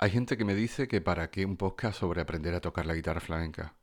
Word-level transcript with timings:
Hay 0.00 0.12
gente 0.12 0.36
que 0.36 0.44
me 0.44 0.54
dice 0.54 0.86
que 0.86 1.00
para 1.00 1.28
qué 1.28 1.44
un 1.44 1.56
podcast 1.56 1.98
sobre 1.98 2.20
aprender 2.20 2.54
a 2.54 2.60
tocar 2.60 2.86
la 2.86 2.94
guitarra 2.94 3.18
flamenca. 3.18 3.74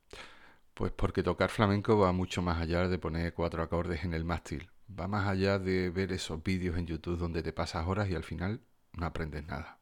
Pues 0.74 0.94
porque 0.94 1.24
tocar 1.24 1.50
flamenco 1.50 1.98
va 1.98 2.14
mucho 2.14 2.42
más 2.42 2.62
allá 2.62 2.88
de 2.88 2.98
poner 2.98 3.34
cuatro 3.34 3.62
acordes 3.62 4.06
en 4.06 4.14
el 4.14 4.24
mástil. 4.24 4.70
Va 4.90 5.10
más 5.10 5.28
allá 5.28 5.60
de 5.60 5.90
ver 5.90 6.14
esos 6.14 6.42
vídeos 6.42 6.78
en 6.78 6.88
YouTube 6.88 7.18
donde 7.18 7.44
te 7.44 7.52
pasas 7.52 7.86
horas 7.86 8.10
y 8.10 8.16
al 8.16 8.24
final 8.24 8.62
no 8.94 9.06
aprendes 9.06 9.46
nada. 9.46 9.80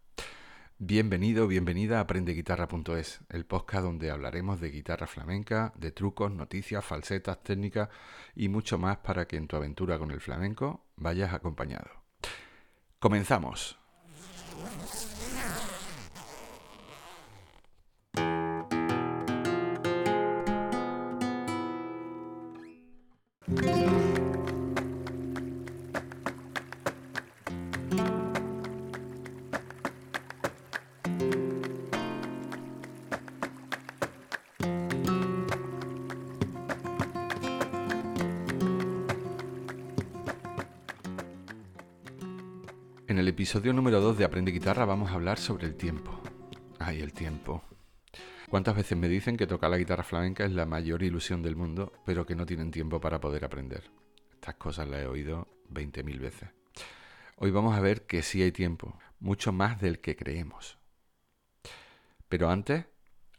Bienvenido, 0.80 1.48
bienvenida 1.48 2.00
a 2.00 2.02
aprendeguitarra.es, 2.02 3.20
el 3.30 3.46
podcast 3.46 3.84
donde 3.84 4.10
hablaremos 4.10 4.60
de 4.60 4.72
guitarra 4.72 5.06
flamenca, 5.06 5.72
de 5.78 5.92
trucos, 5.92 6.32
noticias, 6.32 6.84
falsetas, 6.84 7.44
técnicas 7.44 7.90
y 8.36 8.50
mucho 8.50 8.80
más 8.80 8.98
para 8.98 9.28
que 9.28 9.38
en 9.38 9.46
tu 9.46 9.56
aventura 9.56 10.00
con 10.00 10.10
el 10.10 10.20
flamenco 10.20 10.84
vayas 10.96 11.32
acompañado. 11.32 11.92
Comenzamos. 12.98 13.78
En 43.14 43.20
el 43.20 43.28
episodio 43.28 43.74
número 43.74 44.02
2 44.02 44.18
de 44.18 44.26
Aprende 44.26 44.52
Guitarra 44.52 44.86
vamos 44.86 45.12
a 45.12 45.14
hablar 45.14 45.38
sobre 45.38 45.68
el 45.68 45.76
tiempo. 45.76 46.20
Ay, 46.80 47.00
el 47.00 47.14
tiempo. 47.14 47.62
¿Cuántas 48.50 48.76
veces 48.76 48.98
me 48.98 49.08
dicen 49.08 49.38
que 49.38 49.46
tocar 49.46 49.70
la 49.70 49.78
guitarra 49.78 50.02
flamenca 50.02 50.46
es 50.46 50.52
la 50.52 50.66
mayor 50.66 51.04
ilusión 51.04 51.44
del 51.44 51.56
mundo, 51.56 51.94
pero 52.08 52.26
que 52.26 52.36
no 52.36 52.48
tienen 52.48 52.72
tiempo 52.72 53.00
para 53.00 53.22
poder 53.22 53.46
aprender? 53.46 53.84
Estas 54.34 54.56
cosas 54.56 54.88
las 54.88 55.02
he 55.02 55.06
oído 55.06 55.48
20.000 55.72 56.20
veces. 56.20 56.50
Hoy 57.36 57.52
vamos 57.52 57.78
a 57.78 57.82
ver 57.82 58.08
que 58.08 58.24
sí 58.24 58.42
hay 58.42 58.52
tiempo, 58.52 58.98
mucho 59.20 59.52
más 59.52 59.80
del 59.80 60.00
que 60.00 60.16
creemos. 60.16 60.80
Pero 62.30 62.50
antes, 62.50 62.88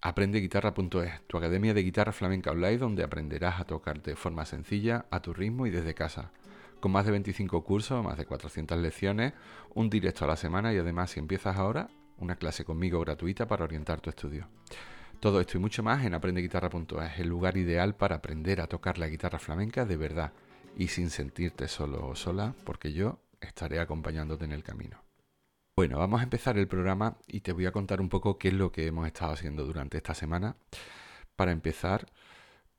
aprendeguitarra.es, 0.01 1.27
tu 1.27 1.37
academia 1.37 1.75
de 1.75 1.83
guitarra 1.83 2.13
flamenca 2.13 2.53
online 2.53 2.79
donde 2.79 3.03
aprenderás 3.03 3.59
a 3.59 3.65
tocar 3.65 4.01
de 4.05 4.15
forma 4.15 4.45
sencilla, 4.45 5.07
a 5.11 5.21
tu 5.21 5.35
ritmo 5.35 5.67
y 5.67 5.71
desde 5.71 5.95
casa 5.95 6.31
con 6.85 6.93
más 6.93 7.07
de 7.07 7.13
25 7.13 7.65
cursos, 7.65 8.05
más 8.05 8.19
de 8.19 8.27
400 8.27 8.77
lecciones, 8.77 9.33
un 9.73 9.89
directo 9.89 10.27
a 10.27 10.29
la 10.29 10.37
semana 10.37 10.71
y 10.75 10.77
además 10.77 11.13
si 11.13 11.19
empiezas 11.19 11.57
ahora, 11.57 11.89
una 12.19 12.37
clase 12.37 12.67
conmigo 12.67 13.01
gratuita 13.01 13.49
para 13.49 13.65
orientar 13.65 14.03
tu 14.03 14.11
estudio. 14.11 14.49
Todo 15.19 15.41
esto 15.41 15.57
y 15.57 15.61
mucho 15.63 15.83
más 15.83 16.05
en 16.05 16.13
aprendeguitarra.es, 16.13 17.19
el 17.19 17.27
lugar 17.27 17.57
ideal 17.57 17.97
para 17.97 18.17
aprender 18.17 18.61
a 18.61 18.67
tocar 18.67 18.99
la 18.99 19.09
guitarra 19.09 19.39
flamenca 19.39 19.87
de 19.87 19.97
verdad 19.97 20.35
y 20.77 20.89
sin 20.89 21.09
sentirte 21.09 21.69
solo 21.69 22.07
o 22.07 22.15
sola, 22.15 22.55
porque 22.65 22.93
yo 22.93 23.19
estaré 23.41 23.81
acompañándote 23.81 24.45
en 24.45 24.53
el 24.53 24.63
camino. 24.63 25.03
Bueno, 25.75 25.99
vamos 25.99 26.21
a 26.21 26.25
empezar 26.25 26.59
el 26.59 26.69
programa 26.69 27.17
y 27.27 27.41
te 27.41 27.55
voy 27.55 27.65
a 27.65 27.73
contar 27.73 28.03
un 28.03 28.11
poco 28.11 28.37
qué 28.37 28.49
es 28.49 28.55
lo 28.55 28.73
que 28.73 28.87
hemos 28.87 29.07
estado 29.07 29.33
haciendo 29.33 29.65
durante 29.65 29.97
esta 29.97 30.13
semana. 30.13 30.57
Para 31.35 31.53
empezar, 31.53 32.05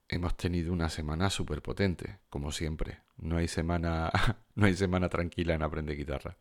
hemos 0.08 0.36
tenido 0.38 0.74
una 0.74 0.90
semana 0.90 1.30
súper 1.30 1.62
potente, 1.62 2.20
como 2.30 2.52
siempre. 2.52 3.00
No 3.18 3.38
hay 3.38 3.48
semana, 3.48 4.12
no 4.56 4.66
hay 4.66 4.76
semana 4.76 5.10
tranquila 5.10 5.54
en 5.54 5.64
Aprende 5.64 5.96
Guitarra. 5.96 6.38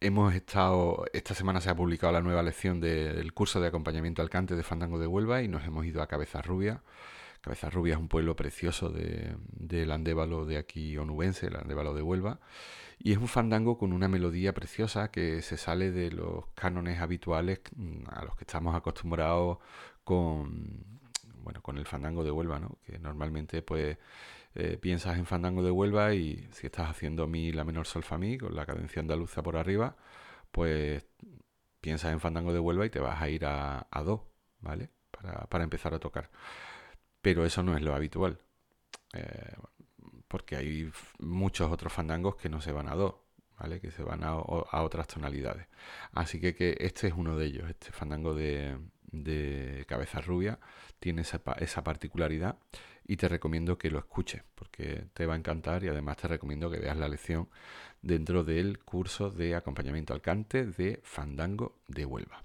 Hemos 0.00 0.34
estado, 0.34 1.06
esta 1.12 1.34
semana 1.34 1.60
se 1.60 1.70
ha 1.70 1.76
publicado 1.76 2.12
la 2.12 2.20
nueva 2.20 2.42
lección 2.42 2.80
del 2.80 3.32
curso 3.32 3.60
de 3.60 3.68
acompañamiento 3.68 4.20
al 4.20 4.28
cante 4.28 4.54
de 4.54 4.62
Fandango 4.62 4.98
de 4.98 5.06
Huelva 5.06 5.42
y 5.42 5.48
nos 5.48 5.64
hemos 5.64 5.86
ido 5.86 6.02
a 6.02 6.06
Cabeza 6.06 6.42
Rubia. 6.42 6.82
Cabeza 7.40 7.70
Rubia 7.70 7.94
es 7.94 8.00
un 8.00 8.08
pueblo 8.08 8.36
precioso 8.36 8.90
del 8.90 9.38
de, 9.52 9.92
Andévalo 9.92 10.44
de 10.44 10.58
aquí 10.58 10.98
onubense, 10.98 11.46
el 11.46 11.56
Andévalo 11.56 11.94
de 11.94 12.02
Huelva. 12.02 12.40
Y 12.98 13.12
es 13.12 13.18
un 13.18 13.28
fandango 13.28 13.78
con 13.78 13.92
una 13.92 14.08
melodía 14.08 14.52
preciosa 14.52 15.10
que 15.10 15.42
se 15.42 15.56
sale 15.56 15.92
de 15.92 16.10
los 16.10 16.46
cánones 16.54 17.00
habituales 17.00 17.60
mm, 17.74 18.04
a 18.08 18.24
los 18.24 18.36
que 18.36 18.44
estamos 18.44 18.74
acostumbrados 18.74 19.58
con, 20.04 20.95
bueno, 21.46 21.62
con 21.62 21.78
el 21.78 21.86
fandango 21.86 22.24
de 22.24 22.32
Huelva, 22.32 22.58
¿no? 22.58 22.80
Que 22.84 22.98
normalmente 22.98 23.62
pues 23.62 23.96
eh, 24.56 24.78
piensas 24.78 25.16
en 25.16 25.26
fandango 25.26 25.62
de 25.62 25.70
Huelva 25.70 26.12
y 26.12 26.48
si 26.50 26.66
estás 26.66 26.90
haciendo 26.90 27.28
mi 27.28 27.52
la 27.52 27.62
menor 27.64 27.86
sol 27.86 28.02
fa 28.02 28.18
mi 28.18 28.36
con 28.36 28.56
la 28.56 28.66
cadencia 28.66 28.98
andaluza 29.00 29.44
por 29.44 29.56
arriba, 29.56 29.96
pues 30.50 31.06
piensas 31.80 32.12
en 32.12 32.18
fandango 32.18 32.52
de 32.52 32.58
Huelva 32.58 32.84
y 32.86 32.90
te 32.90 32.98
vas 32.98 33.22
a 33.22 33.28
ir 33.28 33.44
a, 33.46 33.86
do, 34.04 34.28
¿vale? 34.60 34.90
Para, 35.48 35.62
empezar 35.62 35.94
a 35.94 36.00
tocar. 36.00 36.30
Pero 37.22 37.44
eso 37.44 37.62
no 37.62 37.76
es 37.76 37.82
lo 37.82 37.94
habitual. 37.94 38.40
Eh, 39.14 39.54
porque 40.26 40.56
hay 40.56 40.90
muchos 41.20 41.70
otros 41.70 41.92
fandangos 41.92 42.34
que 42.36 42.48
no 42.48 42.60
se 42.60 42.72
van 42.72 42.88
a 42.88 42.96
do, 42.96 43.24
¿vale? 43.56 43.80
Que 43.80 43.92
se 43.92 44.02
van 44.02 44.24
a, 44.24 44.34
otras 44.36 45.06
tonalidades. 45.06 45.68
Así 46.12 46.40
que, 46.40 46.56
que, 46.56 46.76
este 46.80 47.06
es 47.06 47.14
uno 47.16 47.36
de 47.36 47.46
ellos, 47.46 47.70
este 47.70 47.92
fandango 47.92 48.34
de, 48.34 48.76
de 49.12 49.84
cabeza 49.88 50.20
rubia 50.20 50.58
tiene 50.98 51.22
esa, 51.22 51.40
esa, 51.58 51.84
particularidad 51.84 52.58
y 53.06 53.16
te 53.16 53.28
recomiendo 53.28 53.78
que 53.78 53.90
lo 53.90 53.98
escuches 53.98 54.42
porque 54.54 55.06
te 55.14 55.26
va 55.26 55.34
a 55.34 55.36
encantar 55.36 55.84
y 55.84 55.88
además 55.88 56.16
te 56.16 56.28
recomiendo 56.28 56.70
que 56.70 56.78
veas 56.78 56.96
la 56.96 57.08
lección 57.08 57.48
dentro 58.02 58.44
del 58.44 58.78
curso 58.78 59.30
de 59.30 59.54
acompañamiento 59.54 60.14
al 60.14 60.20
cante 60.20 60.66
de 60.66 61.00
Fandango 61.02 61.78
de 61.88 62.04
Huelva. 62.04 62.42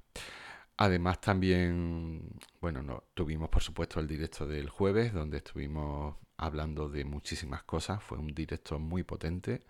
Además 0.77 1.21
también, 1.21 2.39
bueno, 2.59 2.81
no, 2.81 3.03
tuvimos 3.13 3.49
por 3.49 3.61
supuesto 3.61 3.99
el 3.99 4.07
directo 4.07 4.47
del 4.47 4.69
jueves 4.69 5.13
donde 5.13 5.37
estuvimos 5.37 6.15
hablando 6.37 6.89
de 6.89 7.05
muchísimas 7.05 7.63
cosas, 7.63 8.01
fue 8.01 8.17
un 8.17 8.33
directo 8.33 8.79
muy 8.79 9.03
potente. 9.03 9.61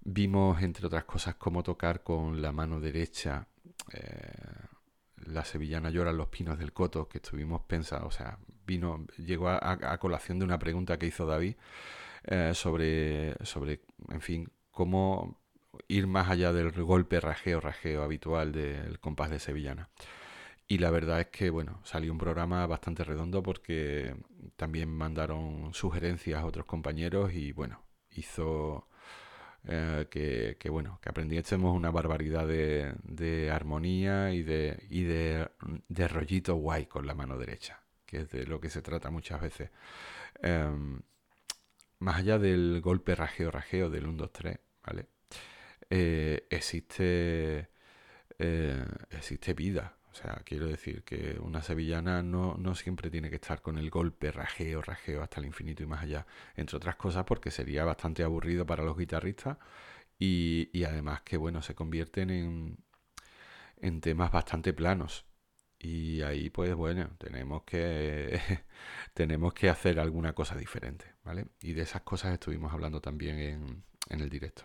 Vimos, 0.00 0.62
entre 0.62 0.86
otras 0.86 1.04
cosas, 1.04 1.34
cómo 1.36 1.62
tocar 1.62 2.02
con 2.02 2.40
la 2.40 2.50
mano 2.50 2.80
derecha 2.80 3.46
eh, 3.92 4.32
la 5.26 5.44
sevillana 5.44 5.90
llora 5.90 6.12
los 6.12 6.28
pinos 6.28 6.58
del 6.58 6.72
coto, 6.72 7.08
que 7.08 7.18
estuvimos 7.18 7.62
pensando, 7.62 8.06
o 8.06 8.10
sea, 8.10 8.38
vino, 8.66 9.06
llegó 9.18 9.48
a, 9.48 9.98
colación 9.98 10.38
de 10.38 10.44
una 10.44 10.58
pregunta 10.58 10.98
que 10.98 11.06
hizo 11.06 11.26
David 11.26 11.56
eh, 12.24 12.52
sobre, 12.54 13.34
sobre, 13.44 13.80
en 14.10 14.20
fin, 14.20 14.48
cómo 14.70 15.40
ir 15.88 16.06
más 16.06 16.30
allá 16.30 16.52
del 16.52 16.70
golpe 16.82 17.20
rajeo, 17.20 17.60
rajeo 17.60 18.02
habitual 18.02 18.52
del 18.52 18.98
compás 19.00 19.30
de 19.30 19.38
sevillana. 19.38 19.88
Y 20.68 20.78
la 20.78 20.90
verdad 20.90 21.20
es 21.20 21.26
que, 21.26 21.50
bueno, 21.50 21.80
salió 21.84 22.12
un 22.12 22.18
programa 22.18 22.66
bastante 22.66 23.04
redondo 23.04 23.42
porque 23.42 24.14
también 24.56 24.88
mandaron 24.88 25.74
sugerencias 25.74 26.40
a 26.40 26.46
otros 26.46 26.66
compañeros 26.66 27.32
y, 27.34 27.52
bueno, 27.52 27.82
hizo 28.10 28.88
eh, 29.68 30.06
que, 30.10 30.56
que, 30.58 30.70
bueno, 30.70 30.98
que 31.00 31.08
aprendiésemos 31.08 31.74
una 31.76 31.90
barbaridad 31.90 32.46
de, 32.46 32.94
de 33.04 33.50
armonía 33.50 34.32
y, 34.32 34.42
de, 34.42 34.86
y 34.90 35.04
de, 35.04 35.48
de, 35.88 36.08
rollito 36.08 36.56
guay 36.56 36.86
con 36.86 37.06
la 37.06 37.14
mano 37.14 37.38
derecha, 37.38 37.82
que 38.04 38.22
es 38.22 38.30
de 38.30 38.46
lo 38.46 38.60
que 38.60 38.70
se 38.70 38.82
trata 38.82 39.10
muchas 39.10 39.40
veces. 39.40 39.70
Em, 40.42 41.02
más 42.00 42.16
allá 42.16 42.38
del 42.38 42.80
golpe 42.82 43.14
rajeo, 43.14 43.50
rajeo 43.50 43.88
del 43.90 44.06
1, 44.06 44.18
2, 44.18 44.32
3, 44.32 44.58
¿vale? 44.84 45.06
Eh, 45.90 46.46
existe, 46.50 47.68
eh, 48.38 48.84
existe 49.10 49.54
vida, 49.54 49.96
o 50.12 50.14
sea, 50.14 50.42
quiero 50.44 50.66
decir 50.66 51.04
que 51.04 51.38
una 51.40 51.62
sevillana 51.62 52.22
no, 52.22 52.56
no, 52.58 52.74
siempre 52.74 53.10
tiene 53.10 53.30
que 53.30 53.36
estar 53.36 53.62
con 53.62 53.78
el 53.78 53.88
golpe 53.90 54.30
rajeo, 54.30 54.82
rajeo 54.82 55.22
hasta 55.22 55.40
el 55.40 55.46
infinito 55.46 55.82
y 55.82 55.86
más 55.86 56.02
allá. 56.02 56.26
Entre 56.54 56.76
otras 56.76 56.96
cosas 56.96 57.24
porque 57.24 57.50
sería 57.50 57.84
bastante 57.84 58.22
aburrido 58.22 58.66
para 58.66 58.84
los 58.84 58.96
guitarristas 58.96 59.56
y, 60.18 60.70
y 60.72 60.84
además 60.84 61.22
que, 61.22 61.36
bueno, 61.38 61.62
se 61.62 61.74
convierten 61.74 62.30
en, 62.30 62.78
en 63.80 64.00
temas 64.00 64.30
bastante 64.32 64.72
planos. 64.74 65.26
Y 65.78 66.22
ahí, 66.22 66.50
pues 66.50 66.74
bueno, 66.74 67.10
tenemos 67.18 67.64
que, 67.64 68.40
tenemos 69.14 69.54
que 69.54 69.68
hacer 69.70 69.98
alguna 70.00 70.34
cosa 70.34 70.56
diferente, 70.56 71.06
¿vale? 71.24 71.46
Y 71.60 71.72
de 71.74 71.82
esas 71.82 72.02
cosas 72.02 72.32
estuvimos 72.34 72.72
hablando 72.72 73.00
también 73.00 73.38
en, 73.38 73.84
en 74.10 74.20
el 74.20 74.28
directo. 74.30 74.64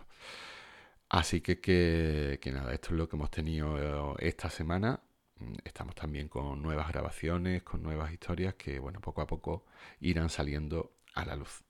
Así 1.08 1.40
que, 1.40 1.60
que, 1.60 2.38
que, 2.40 2.52
nada, 2.52 2.72
esto 2.74 2.90
es 2.90 2.98
lo 2.98 3.08
que 3.08 3.16
hemos 3.16 3.30
tenido 3.30 4.16
esta 4.18 4.50
semana. 4.50 5.00
Mm, 5.40 5.54
estamos 5.64 5.94
también 5.94 6.28
con 6.28 6.62
nuevas 6.62 6.88
grabaciones, 6.88 7.62
con 7.62 7.82
nuevas 7.82 8.12
historias 8.12 8.54
que, 8.54 8.78
bueno, 8.78 9.00
poco 9.00 9.22
a 9.22 9.26
poco 9.26 9.64
irán 10.00 10.30
saliendo 10.30 10.92
a 11.14 11.24
la 11.24 11.36
luz. 11.36 11.62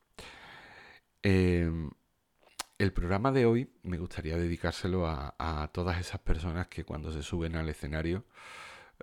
Em, 1.23 1.91
el 2.79 2.93
programa 2.93 3.33
de 3.33 3.45
hoy 3.47 3.71
me 3.83 3.99
gustaría 3.99 4.37
dedicárselo 4.37 5.07
a, 5.09 5.71
todas 5.73 5.99
esas 5.99 6.21
personas 6.21 6.69
que 6.69 6.85
cuando 6.85 7.13
se 7.13 7.23
suben 7.23 7.57
al 7.57 7.69
escenario 7.69 8.25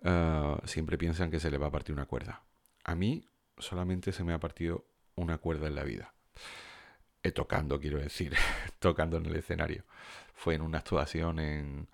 eh, 0.04 0.58
siempre 0.66 0.98
piensan 0.98 1.30
que 1.30 1.40
se 1.40 1.52
le 1.52 1.58
va 1.58 1.68
a 1.68 1.72
partir 1.72 1.94
una 1.94 2.06
cuerda. 2.06 2.42
A 2.84 2.96
mí 2.96 3.28
solamente 3.58 4.12
se 4.12 4.24
me 4.24 4.34
ha 4.34 4.40
partido 4.40 4.86
una 5.16 5.38
cuerda 5.40 5.68
en 5.68 5.76
la 5.76 5.84
vida. 5.84 6.14
Eh, 7.26 7.32
tocando, 7.32 7.80
quiero 7.80 7.98
decir, 7.98 8.36
tocando 8.80 9.18
en 9.18 9.26
el 9.26 9.36
escenario. 9.36 9.84
Fue 10.36 10.54
en 10.54 10.62
una 10.62 10.80
actuación 10.80 11.40
en, 11.40 11.88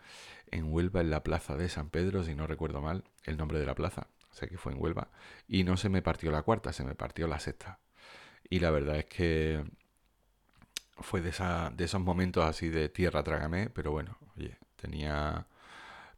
en 0.51 0.73
Huelva, 0.73 0.99
en 1.01 1.09
la 1.09 1.23
plaza 1.23 1.55
de 1.55 1.69
San 1.69 1.89
Pedro, 1.89 2.23
si 2.23 2.35
no 2.35 2.47
recuerdo 2.47 2.81
mal 2.81 3.05
el 3.23 3.37
nombre 3.37 3.57
de 3.59 3.65
la 3.65 3.75
plaza. 3.75 4.07
Sé 4.31 4.47
que 4.49 4.57
fue 4.57 4.73
en 4.73 4.81
Huelva. 4.81 5.09
Y 5.47 5.63
no 5.63 5.77
se 5.77 5.89
me 5.89 6.01
partió 6.01 6.31
la 6.31 6.41
cuarta, 6.41 6.73
se 6.73 6.83
me 6.83 6.95
partió 6.95 7.27
la 7.27 7.39
sexta. 7.39 7.79
Y 8.49 8.59
la 8.59 8.71
verdad 8.71 8.97
es 8.97 9.05
que 9.05 9.63
fue 10.97 11.21
de, 11.21 11.29
esa, 11.29 11.71
de 11.73 11.85
esos 11.85 12.01
momentos 12.01 12.43
así 12.43 12.69
de 12.69 12.89
tierra 12.89 13.23
trágame, 13.23 13.69
pero 13.69 13.91
bueno, 13.91 14.17
oye, 14.35 14.57
tenía, 14.75 15.47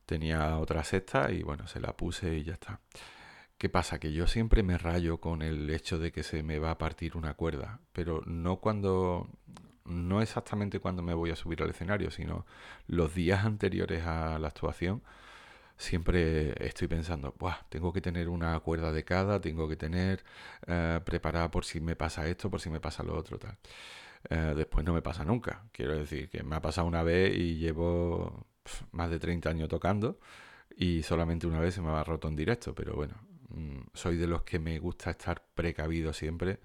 tenía 0.08 0.58
otra 0.58 0.84
sexta 0.84 1.32
y 1.32 1.44
bueno, 1.44 1.68
se 1.68 1.80
la 1.80 1.96
puse 1.96 2.36
y 2.36 2.44
ya 2.44 2.54
está. 2.54 2.80
¿Qué 3.64 3.70
pasa? 3.70 3.98
Que 3.98 4.12
yo 4.12 4.28
siempre 4.28 4.62
me 4.62 4.78
rayo 4.78 5.22
con 5.22 5.42
el 5.42 5.70
hecho 5.70 5.98
de 5.98 6.12
que 6.12 6.22
se 6.22 6.44
me 6.44 6.60
va 6.60 6.72
a 6.72 6.78
partir 6.78 7.16
una 7.16 7.34
cuerda, 7.36 7.80
pero 7.94 8.22
no 8.26 8.58
cuando, 8.58 9.30
no 9.86 10.22
exactamente 10.22 10.82
cuando 10.82 11.02
me 11.02 11.14
voy 11.14 11.32
a 11.32 11.38
subir 11.38 11.64
al 11.64 11.70
escenario, 11.70 12.12
sino 12.12 12.46
los 12.88 13.16
días 13.16 13.46
anteriores 13.46 14.06
a 14.06 14.38
la 14.38 14.50
actuación, 14.50 15.02
siempre 15.78 16.68
estoy 16.68 16.90
pensando, 16.90 17.34
Buah, 17.40 17.64
tengo 17.70 17.94
que 17.94 18.02
tener 18.02 18.28
una 18.28 18.60
cuerda 18.60 18.92
de 18.92 19.06
cada, 19.06 19.40
tengo 19.40 19.70
que 19.70 19.78
tener 19.78 20.26
eh, 20.68 21.00
preparada 21.06 21.50
por 21.50 21.64
si 21.64 21.80
me 21.80 21.96
pasa 21.96 22.28
esto, 22.28 22.50
por 22.52 22.60
si 22.60 22.70
me 22.70 22.82
pasa 22.82 23.02
lo 23.02 23.16
otro, 23.18 23.40
tal. 23.40 23.58
Eh, 24.30 24.54
después 24.58 24.86
no 24.86 24.94
me 24.94 25.02
pasa 25.02 25.24
nunca. 25.24 25.64
Quiero 25.72 25.98
decir 25.98 26.30
que 26.30 26.44
me 26.44 26.58
ha 26.58 26.62
pasado 26.62 26.86
una 26.88 27.04
vez 27.04 27.34
y 27.34 27.56
llevo 27.56 28.46
más 28.92 29.10
de 29.10 29.20
30 29.20 29.50
años 29.50 29.70
tocando 29.70 30.20
y 30.76 31.04
solamente 31.04 31.48
una 31.48 31.60
vez 31.62 31.76
se 31.76 31.82
me 31.82 31.92
ha 31.92 32.04
roto 32.04 32.28
en 32.28 32.36
directo, 32.36 32.76
pero 32.76 32.96
bueno, 32.96 33.16
soy 33.94 34.18
de 34.18 34.28
los 34.28 34.44
que 34.44 34.60
me 34.60 34.80
gusta 34.80 35.12
estar 35.12 35.46
precavido 35.54 36.14
siempre 36.14 36.60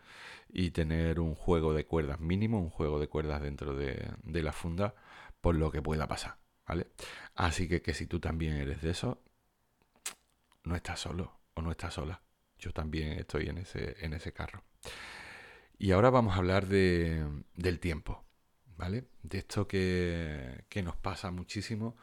y 0.49 0.70
tener 0.70 1.20
un 1.20 1.35
juego 1.35 1.75
de 1.75 1.87
cuerdas 1.87 2.20
mínimo, 2.20 2.58
un 2.58 2.70
juego 2.70 2.99
de 2.99 3.08
cuerdas 3.08 3.43
dentro 3.43 3.75
de, 3.75 4.11
de 4.23 4.43
la 4.43 4.52
funda 4.52 4.94
por 5.40 5.55
lo 5.55 5.70
que 5.70 5.82
pueda 5.82 6.06
pasar, 6.08 6.37
¿vale? 6.67 6.88
Así 7.35 7.69
que 7.69 7.82
que 7.82 7.94
si 7.94 8.06
tú 8.06 8.20
también 8.20 8.55
eres 8.55 8.82
de 8.82 8.90
eso, 8.90 9.23
no 10.64 10.76
estás 10.76 11.00
solo 11.00 11.40
o 11.55 11.62
no 11.62 11.70
estás 11.70 11.94
sola. 11.94 12.20
Yo 12.58 12.73
también 12.73 13.12
estoy 13.12 13.49
en 13.49 13.58
ese, 13.58 13.96
en 14.05 14.12
ese 14.14 14.32
carro. 14.32 14.62
Y 15.79 15.93
ahora 15.93 16.11
vamos 16.11 16.34
a 16.34 16.38
hablar 16.38 16.67
de, 16.67 17.25
del 17.55 17.79
tiempo, 17.79 18.25
¿vale? 18.76 19.05
De 19.23 19.38
esto 19.38 19.69
que, 19.69 20.64
que 20.69 20.82
nos 20.82 20.96
pasa 20.96 21.31
muchísimo 21.31 21.96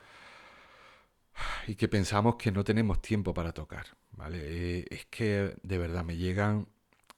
y 1.68 1.76
que 1.76 1.88
pensamos 1.88 2.36
que 2.36 2.52
no 2.52 2.64
tenemos 2.64 3.02
tiempo 3.02 3.34
para 3.34 3.54
tocar, 3.54 3.86
¿vale? 4.12 4.40
Eh, 4.42 4.86
es 4.90 5.06
que 5.08 5.56
de 5.62 5.78
verdad 5.78 6.04
me 6.04 6.18
llegan, 6.18 6.68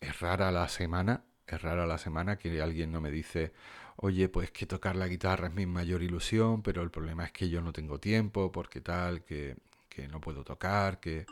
es 0.02 0.20
rara 0.20 0.52
la 0.52 0.68
semana, 0.70 1.24
es 1.46 1.62
rara 1.62 1.86
la 1.86 1.98
semana 1.98 2.38
que 2.38 2.62
alguien 2.62 2.92
no 2.92 3.02
me 3.02 3.12
dice, 3.12 3.54
oye, 3.98 4.30
pues 4.30 4.52
que 4.52 4.66
tocar 4.66 4.96
la 4.96 5.08
guitarra 5.08 5.48
es 5.48 5.54
mi 5.54 5.66
mayor 5.66 6.04
ilusión, 6.04 6.62
pero 6.62 6.82
el 6.84 6.92
problema 6.92 7.26
es 7.26 7.32
que 7.32 7.50
yo 7.50 7.62
no 7.62 7.74
tengo 7.74 8.00
tiempo, 8.00 8.52
porque 8.52 8.82
tal, 8.82 9.24
que, 9.24 9.58
que 9.90 10.08
no 10.08 10.22
puedo 10.22 10.44
tocar, 10.44 11.00
que 11.00 11.26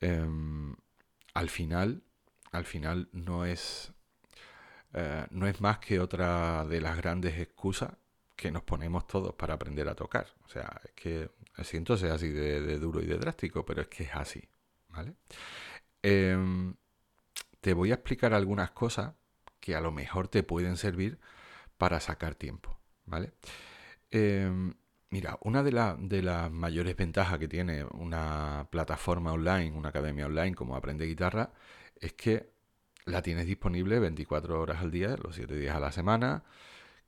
em, 0.00 0.74
al 1.34 1.48
final, 1.50 2.02
al 2.52 2.64
final 2.64 3.08
no 3.12 3.44
es 3.44 3.92
eh, 4.94 5.26
no 5.30 5.46
es 5.48 5.60
más 5.60 5.78
que 5.78 5.98
otra 5.98 6.64
de 6.64 6.80
las 6.80 6.96
grandes 6.96 7.38
excusas 7.38 7.90
que 8.36 8.50
nos 8.52 8.62
ponemos 8.62 9.06
todos 9.06 9.34
para 9.34 9.54
aprender 9.54 9.88
a 9.88 9.94
tocar. 9.94 10.28
O 10.44 10.48
sea, 10.48 10.80
es 10.84 10.92
que 10.92 11.30
siento 11.62 11.96
ser 11.96 12.12
así 12.12 12.30
de, 12.30 12.78
duro 12.78 13.00
y 13.00 13.06
de 13.06 13.18
drástico, 13.18 13.64
pero 13.64 13.82
es 13.82 13.88
que 13.88 14.04
es 14.04 14.14
así, 14.14 14.48
¿vale? 14.88 15.14
Em, 16.02 16.74
te 17.60 17.74
voy 17.74 17.92
a 17.92 17.94
explicar 17.94 18.34
algunas 18.34 18.72
cosas 18.72 19.14
que 19.60 19.74
a 19.76 19.80
lo 19.80 19.92
mejor 19.92 20.28
te 20.28 20.42
pueden 20.42 20.76
servir 20.76 21.18
para 21.78 22.00
sacar 22.00 22.34
tiempo, 22.34 22.78
¿vale? 23.06 23.32
Em, 24.10 24.74
mira, 25.10 25.38
una 25.42 25.62
de, 25.62 25.70
de 25.98 26.22
las 26.22 26.50
mayores 26.50 26.96
ventajas 26.96 27.38
que 27.38 27.48
tiene 27.48 27.84
una 27.84 28.66
plataforma 28.70 29.32
online, 29.32 29.72
una 29.72 29.90
academia 29.90 30.26
online 30.26 30.54
como 30.54 30.76
Aprende 30.76 31.06
Guitarra, 31.06 31.52
es 32.00 32.12
que 32.14 32.52
la 33.06 33.22
tienes 33.22 33.46
disponible 33.46 33.98
24 33.98 34.60
horas 34.60 34.80
al 34.80 34.90
día, 34.90 35.16
los 35.22 35.36
7 35.36 35.54
días 35.56 35.76
a 35.76 35.80
la 35.80 35.92
semana, 35.92 36.44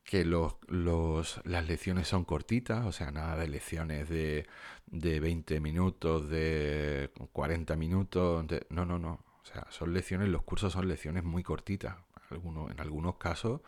que 0.06 0.24
los, 0.24 0.54
las 0.68 1.66
lecciones 1.68 2.08
son 2.08 2.24
cortitas, 2.24 2.86
o 2.86 2.92
sea, 2.92 3.10
nada 3.10 3.36
de 3.36 3.48
lecciones 3.48 4.08
de, 4.08 4.46
de 4.86 5.20
20 5.20 5.60
minutos, 5.60 6.28
de 6.30 7.10
40 7.32 7.76
minutos, 7.76 8.46
no, 8.70 8.86
no, 8.86 8.98
no, 8.98 9.24
o 9.42 9.44
sea, 9.44 9.66
son 9.70 9.92
lecciones, 9.92 10.28
los 10.28 10.42
cursos 10.44 10.72
son 10.72 10.88
lecciones 10.88 11.24
muy 11.24 11.42
cortitas, 11.42 11.96
algunos, 12.30 12.70
en 12.70 12.80
algunos 12.80 13.16
casos, 13.16 13.62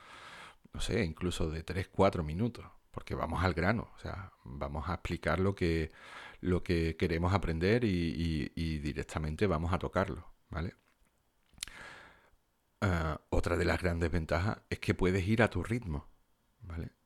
no 0.72 0.80
sé, 0.80 1.04
incluso 1.04 1.50
de 1.50 1.64
3, 1.64 1.88
4 1.88 2.22
minutos, 2.22 2.64
porque 2.92 3.14
vamos 3.16 3.42
al 3.44 3.54
grano, 3.54 3.90
o 3.96 3.98
sea, 3.98 4.32
vamos 4.44 4.88
a 4.88 4.94
explicar 4.94 5.40
lo 5.40 5.54
que, 5.56 5.90
lo 6.40 6.62
que 6.62 6.96
queremos 6.96 7.34
aprender 7.34 7.84
y, 7.84 8.52
y 8.54 8.78
directamente 8.78 9.46
vamos 9.48 9.72
a 9.72 9.78
tocarlo, 9.80 10.24
¿vale? 10.50 10.74
Ah, 12.80 13.20
otra 13.30 13.56
de 13.56 13.64
las 13.64 13.80
grandes 13.82 14.10
ventajas 14.10 14.58
es 14.70 14.78
que 14.78 14.94
puedes 14.94 15.26
ir 15.26 15.42
a 15.42 15.50
tu 15.50 15.62
ritmo. 15.64 16.06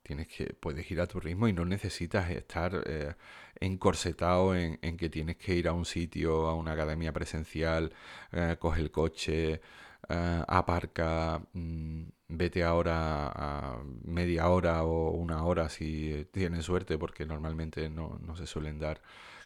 Tienes 0.03 0.29
que, 0.29 0.55
puedes 0.55 0.91
ir 0.91 1.01
a 1.01 1.07
tu 1.07 1.21
ritmo 1.21 1.49
y 1.49 1.53
no 1.53 1.65
necesitas 1.65 2.31
estar 2.31 2.83
eh, 2.87 3.15
encorsetado 3.61 4.55
en, 4.57 4.79
que 4.97 5.09
tienes 5.09 5.37
que 5.37 5.55
ir 5.55 5.69
a 5.69 5.73
un 5.73 5.85
sitio, 5.85 6.49
a 6.49 6.55
una 6.55 6.73
academia 6.73 7.13
presencial, 7.13 7.93
eh, 8.33 8.57
coge 8.59 8.81
el 8.81 8.91
coche, 8.91 9.61
eh, 10.09 10.45
aparca, 10.49 11.41
mm, 11.53 12.03
vete 12.29 12.65
ahora 12.65 13.29
a 13.29 13.83
media 14.05 14.49
hora 14.49 14.85
o 14.85 15.11
una 15.13 15.45
hora 15.45 15.69
si 15.69 16.27
tienes 16.33 16.65
suerte, 16.65 16.99
porque 16.99 17.27
normalmente 17.27 17.89
no, 17.89 18.19
no 18.21 18.37
se 18.37 18.47
suelen 18.47 18.79
dar 18.79 19.01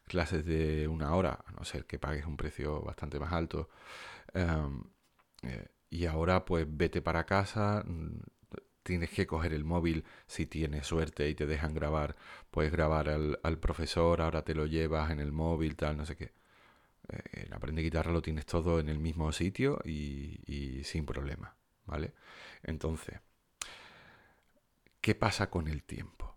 clases 0.07 0.45
de 0.47 0.89
una 0.89 1.15
hora, 1.15 1.39
a 1.47 1.53
no 1.53 1.65
ser 1.65 1.85
que 1.87 1.99
pagues 1.99 2.27
un 2.27 2.37
precio 2.37 2.81
bastante 2.83 3.19
más 3.21 3.33
alto. 3.33 3.69
Em, 4.35 4.85
y 5.91 6.07
ahora 6.07 6.45
pues 6.45 6.67
vete 6.69 7.03
para 7.03 7.25
casa, 7.27 7.85
tienes 8.87 9.11
que 9.11 9.27
coger 9.27 9.53
el 9.53 9.65
móvil 9.65 10.05
si 10.27 10.47
tienes 10.47 10.87
suerte 10.87 11.29
y 11.29 11.35
te 11.35 11.45
dejan 11.47 11.75
grabar, 11.75 12.17
puedes 12.51 12.73
grabar 12.73 13.09
al, 13.09 13.59
profesor, 13.59 14.23
ahora 14.23 14.43
te 14.43 14.55
lo 14.55 14.67
llevas 14.67 15.11
en 15.11 15.21
el 15.21 15.33
móvil, 15.33 15.77
tal, 15.77 15.97
no 15.97 16.07
sé 16.07 16.17
qué. 16.17 16.33
Eh, 17.09 17.49
aprende 17.53 17.83
guitarra 17.83 18.13
lo 18.13 18.23
tienes 18.23 18.47
todo 18.47 18.81
en 18.81 18.89
el 18.89 18.99
mismo 18.99 19.31
sitio 19.33 19.81
y, 19.85 20.41
y 20.47 20.85
sin 20.85 21.05
problema, 21.05 21.57
¿vale? 21.85 22.15
Entonces, 22.63 23.21
¿qué 25.01 25.15
pasa 25.15 25.51
con 25.51 25.69
el 25.69 25.83
tiempo? 25.83 26.37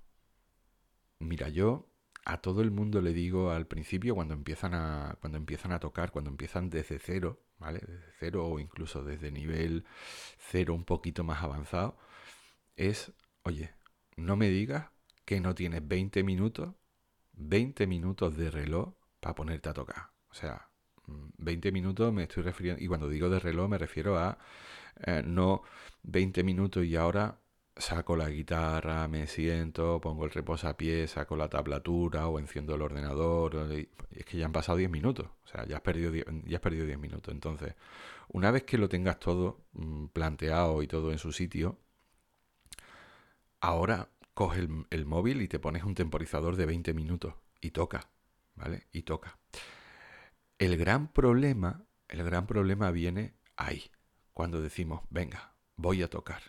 Mira, 1.19 1.49
yo 1.49 1.87
a 2.25 2.37
todo 2.41 2.61
el 2.61 2.71
mundo 2.71 3.01
le 3.01 3.13
digo 3.13 3.51
al 3.51 3.67
principio 3.67 4.15
cuando 4.15 4.33
empiezan 4.33 4.73
a 4.73 5.17
cuando 5.19 5.37
empiezan 5.37 5.71
a 5.71 5.79
tocar, 5.79 6.11
cuando 6.11 6.29
empiezan 6.29 6.69
desde 6.69 6.99
cero, 6.99 7.41
¿vale? 7.59 7.79
Desde 7.79 8.11
cero 8.19 8.47
o 8.47 8.59
incluso 8.59 9.03
desde 9.03 9.31
nivel 9.31 9.85
cero 10.37 10.73
un 10.73 10.85
poquito 10.85 11.23
más 11.23 11.43
avanzado, 11.43 11.97
es, 12.79 13.11
oye, 13.43 13.71
no 14.15 14.35
me 14.37 14.49
digas 14.49 14.89
que 15.25 15.41
no 15.41 15.53
tienes 15.53 15.85
20 15.87 16.23
minutos, 16.23 16.75
20 17.33 17.87
minutos 17.87 18.37
de 18.37 18.49
reloj 18.49 18.95
para 19.19 19.35
ponerte 19.35 19.69
a 19.69 19.73
tocar. 19.73 20.11
O 20.31 20.33
sea, 20.33 20.69
20 21.37 21.71
mm, 21.71 21.73
minutos 21.73 22.13
me 22.13 22.23
estoy 22.23 22.43
refiriendo, 22.43 22.81
y 22.81 22.87
cuando 22.87 23.09
digo 23.09 23.29
de 23.29 23.39
reloj 23.39 23.69
me 23.69 23.77
refiero 23.77 24.17
a 24.17 24.37
eh, 25.05 25.23
no 25.25 25.63
20 26.03 26.43
minutos 26.43 26.85
y 26.85 26.95
ahora 26.95 27.39
saco 27.75 28.15
la 28.15 28.29
guitarra, 28.29 29.07
me 29.07 29.27
siento, 29.27 29.99
pongo 30.01 30.25
el 30.25 30.31
reposapié, 30.31 31.07
saco 31.07 31.35
la 31.35 31.49
tablatura 31.49 32.27
o 32.27 32.39
enciendo 32.39 32.75
el 32.75 32.81
ordenador. 32.81 33.55
es 34.11 34.25
que 34.25 34.37
ya 34.37 34.45
han 34.45 34.51
pasado 34.53 34.77
10 34.77 34.89
minutos. 34.89 35.27
O 35.45 35.47
sea, 35.47 35.65
ya 35.65 35.77
has 35.77 35.81
perdido 35.81 36.11
10, 36.11 36.25
ya 36.45 36.57
has 36.57 36.61
perdido 36.61 36.85
10 36.85 36.99
minutos. 36.99 37.33
Entonces, 37.33 37.75
una 38.29 38.51
vez 38.51 38.63
que 38.63 38.77
lo 38.77 38.89
tengas 38.89 39.19
todo 39.19 39.65
mm, 39.73 40.07
planteado 40.07 40.81
y 40.83 40.87
todo 40.87 41.11
en 41.11 41.17
su 41.19 41.31
sitio, 41.31 41.79
ahora 43.61 44.09
coge 44.33 44.67
el, 44.89 45.05
móvil 45.05 45.41
y 45.41 45.47
te 45.47 45.59
pones 45.59 45.83
un 45.83 45.95
temporizador 45.95 46.55
de 46.55 46.65
20 46.65 46.93
minutos 46.93 47.33
y 47.61 47.71
toca, 47.71 48.09
¿vale? 48.55 48.87
Y 48.91 49.03
toca. 49.03 49.37
El 50.57 50.77
gran 50.77 51.11
problema, 51.11 51.83
el 52.07 52.23
gran 52.23 52.47
problema 52.47 52.91
viene 52.91 53.33
ahí, 53.57 53.91
cuando 54.33 54.61
decimos, 54.61 55.01
venga, 55.09 55.55
voy 55.75 56.03
a 56.03 56.09
tocar 56.09 56.41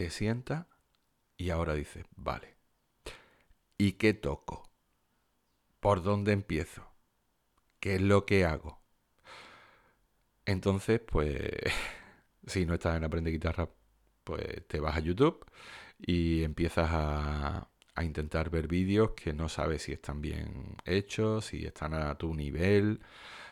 te 0.00 0.08
sienta 0.08 0.66
y 1.36 1.50
ahora 1.50 1.74
dices, 1.74 2.06
vale, 2.16 2.56
¿y 3.76 3.92
qué 3.92 4.14
toco? 4.14 4.70
¿Por 5.78 6.02
dónde 6.02 6.32
empiezo? 6.32 6.90
¿Qué 7.80 7.96
es 7.96 8.00
lo 8.00 8.24
que 8.24 8.46
hago? 8.46 8.80
Entonces, 10.46 11.00
pues, 11.00 11.50
si 12.46 12.64
no 12.64 12.72
estás 12.72 12.96
en 12.96 13.04
Aprende 13.04 13.30
Guitarra, 13.30 13.68
pues 14.24 14.66
te 14.68 14.80
vas 14.80 14.96
a 14.96 15.00
YouTube 15.00 15.44
y 16.06 16.42
empiezas 16.42 16.88
a, 16.92 17.68
a 17.94 18.04
intentar 18.04 18.50
ver 18.50 18.68
vídeos 18.68 19.12
que 19.12 19.32
no 19.32 19.48
sabes 19.48 19.82
si 19.82 19.92
están 19.92 20.20
bien 20.20 20.76
hechos, 20.84 21.46
si 21.46 21.66
están 21.66 21.94
a 21.94 22.16
tu 22.16 22.34
nivel, 22.34 23.00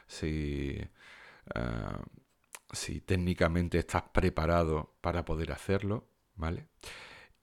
si, 0.07 0.79
ah, 1.55 2.03
si 2.73 3.01
técnicamente 3.01 3.79
estás 3.79 4.03
preparado 4.13 4.95
para 5.01 5.25
poder 5.25 5.53
hacerlo. 5.53 6.09
¿vale? 6.39 6.67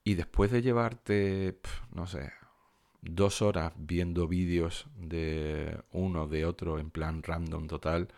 Y 0.02 0.14
después 0.14 0.50
de 0.50 0.62
llevarte, 0.62 1.60
no 1.92 2.06
sé, 2.06 2.32
dos 3.02 3.42
horas 3.42 3.72
viendo 3.76 4.26
vídeos 4.26 4.88
de 4.96 5.80
uno, 5.92 6.26
de 6.26 6.44
otro, 6.44 6.78
en 6.78 6.90
plan 6.90 7.22
random 7.22 7.68
total, 7.68 8.08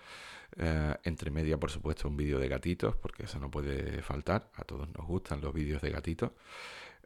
eh, 0.59 0.97
entre 1.05 1.31
media, 1.31 1.59
por 1.59 1.71
supuesto, 1.71 2.09
un 2.09 2.17
vídeo 2.17 2.39
de 2.41 2.49
gatitos, 2.49 2.97
porque 2.97 3.25
eso 3.25 3.39
no 3.39 3.51
puede 3.51 4.03
faltar, 4.03 4.51
a 4.55 4.65
todos 4.65 4.89
nos 4.89 5.07
gustan 5.07 5.41
los 5.41 5.55
vídeos 5.55 5.81
de 5.83 5.91
gatitos, 5.91 6.33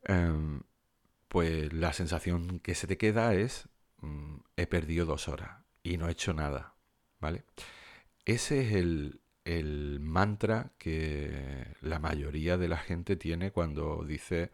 em, 0.04 0.62
pues 1.28 1.72
la 1.72 1.92
sensación 1.92 2.60
que 2.60 2.74
se 2.74 2.86
te 2.86 2.96
queda 2.98 3.34
es, 3.34 3.68
mm, 4.00 4.36
he 4.56 4.66
perdido 4.66 5.06
dos 5.06 5.28
horas 5.28 5.64
y 5.82 5.98
no 5.98 6.08
he 6.08 6.12
hecho 6.12 6.32
nada, 6.34 6.74
¿vale? 7.20 7.44
Ese 8.24 8.62
es 8.62 8.72
el, 8.74 9.20
el 9.44 10.00
mantra 10.00 10.72
que 10.78 11.76
la 11.82 11.98
mayoría 11.98 12.56
de 12.58 12.68
la 12.68 12.78
gente 12.78 13.16
tiene 13.16 13.52
cuando 13.52 14.04
dice 14.04 14.50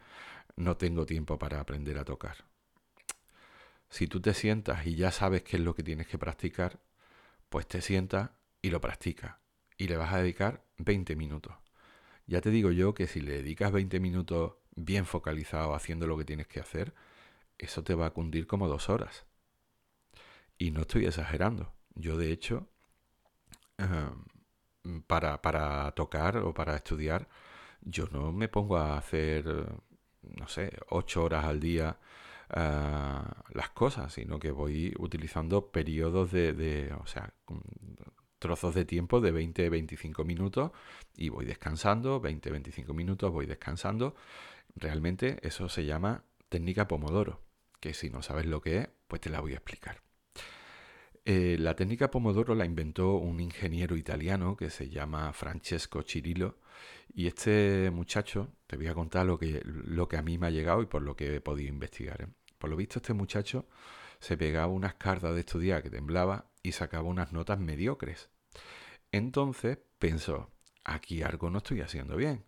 no 0.57 0.77
tengo 0.77 1.07
tiempo 1.07 1.39
para 1.39 1.61
aprender 1.61 1.99
a 1.99 2.05
tocar. 2.05 2.37
Si 3.91 4.07
tú 4.09 4.21
te 4.21 4.35
sientas 4.35 4.87
y 4.87 4.97
ya 4.97 5.13
sabes 5.13 5.43
qué 5.43 5.57
es 5.57 5.63
lo 5.63 5.75
que 5.75 5.83
tienes 5.83 6.07
que 6.09 6.19
practicar, 6.19 6.81
pues 7.49 7.67
te 7.67 7.81
sientas 7.81 8.31
y 8.69 8.71
lo 8.71 8.81
practicas. 8.81 9.37
Y 9.77 9.89
le 9.89 9.97
vas 9.97 10.13
a 10.13 10.19
dedicar 10.19 10.63
20 10.77 11.17
minutos. 11.17 11.55
Ya 12.27 12.41
te 12.41 12.51
digo 12.51 12.71
yo 12.71 12.95
que 12.95 13.07
si 13.07 13.21
le 13.21 13.33
dedicas 13.33 13.73
20 13.73 13.99
minutos 13.99 14.55
bien 14.77 15.07
focalizado 15.07 15.75
haciendo 15.75 16.07
lo 16.07 16.19
que 16.19 16.25
tienes 16.27 16.47
que 16.47 16.61
hacer, 16.61 16.95
eso 17.57 17.83
te 17.83 17.95
va 17.95 18.07
a 18.07 18.11
cundir 18.11 18.47
como 18.47 18.69
dos 18.69 18.91
horas. 18.91 19.25
Y 20.59 20.71
no 20.71 20.83
estoy 20.83 21.07
exagerando. 21.07 21.73
Yo 21.95 22.19
de 22.19 22.31
hecho, 22.31 22.69
em, 23.79 25.03
para, 25.07 25.41
para 25.41 25.91
tocar 25.93 26.37
o 26.39 26.53
para 26.53 26.77
estudiar, 26.77 27.29
yo 27.81 28.07
no 28.13 28.33
me 28.33 28.49
pongo 28.49 28.77
a 28.77 28.99
hacer, 28.99 29.47
no 30.23 30.49
sé, 30.49 30.73
ocho 30.91 31.25
horas 31.25 31.45
al 31.45 31.61
día 31.61 31.99
eh, 32.55 33.21
las 33.51 33.71
cosas, 33.71 34.13
sino 34.13 34.39
que 34.39 34.51
voy 34.51 34.95
utilizando 34.99 35.71
periodos 35.71 36.33
de, 36.33 36.53
de, 36.53 36.93
o 36.95 37.07
sea, 37.07 37.33
trozos 38.39 38.75
de 38.75 38.85
tiempo 38.85 39.21
de 39.21 39.33
20-25 39.33 40.25
minutos 40.25 40.71
y 41.17 41.29
voy 41.29 41.45
descansando, 41.45 42.21
20-25 42.23 42.95
minutos 42.95 43.33
voy 43.33 43.47
descansando. 43.47 44.15
Realmente 44.77 45.39
eso 45.43 45.69
se 45.69 45.85
llama 45.85 46.25
técnica 46.49 46.89
Pomodoro, 46.89 47.41
que 47.81 47.95
si 47.95 48.11
no 48.11 48.23
sabes 48.23 48.47
lo 48.47 48.61
que 48.61 48.79
es, 48.79 48.89
pues 49.07 49.21
te 49.21 49.31
la 49.31 49.41
voy 49.41 49.53
a 49.53 49.57
explicar. 49.57 50.01
Eh, 51.25 51.57
la 51.59 51.77
técnica 51.77 52.11
Pomodoro 52.11 52.55
la 52.55 52.65
inventó 52.65 53.17
un 53.17 53.41
ingeniero 53.41 53.97
italiano 53.97 54.57
que 54.57 54.71
se 54.71 54.89
llama 54.89 55.33
Francesco 55.35 56.03
Cirillo 56.03 56.57
y 57.13 57.27
este 57.27 57.91
muchacho, 57.91 58.55
te 58.67 58.77
voy 58.77 58.87
a 58.87 58.95
contar 58.95 59.27
lo 59.27 59.39
que, 59.39 59.61
lo 59.65 60.09
que 60.09 60.17
a 60.17 60.23
mí 60.23 60.39
me 60.39 60.47
ha 60.47 60.51
llegado 60.51 60.81
y 60.81 60.87
por 60.87 61.03
lo 61.03 61.17
que 61.17 61.37
he 61.37 61.41
podido 61.41 61.69
investigar. 61.69 62.23
¿eh? 62.23 62.29
Por 62.59 62.71
lo 62.71 62.77
visto 62.77 62.99
este 62.99 63.13
muchacho 63.13 63.67
se 64.21 64.37
pegaba 64.37 64.73
unas 64.73 64.95
cartas 64.95 65.35
de 65.35 65.41
estudiar 65.41 65.83
que 65.83 65.91
temblaba 65.91 66.51
y 66.63 66.73
sacaba 66.73 67.09
unas 67.09 67.33
notas 67.33 67.59
mediocres. 67.59 68.31
Entonces 69.13 69.79
pensó, 69.99 70.51
aquí 70.85 71.23
algo 71.23 71.51
no 71.51 71.59
estoy 71.59 71.81
haciendo 71.81 72.17
bien, 72.17 72.45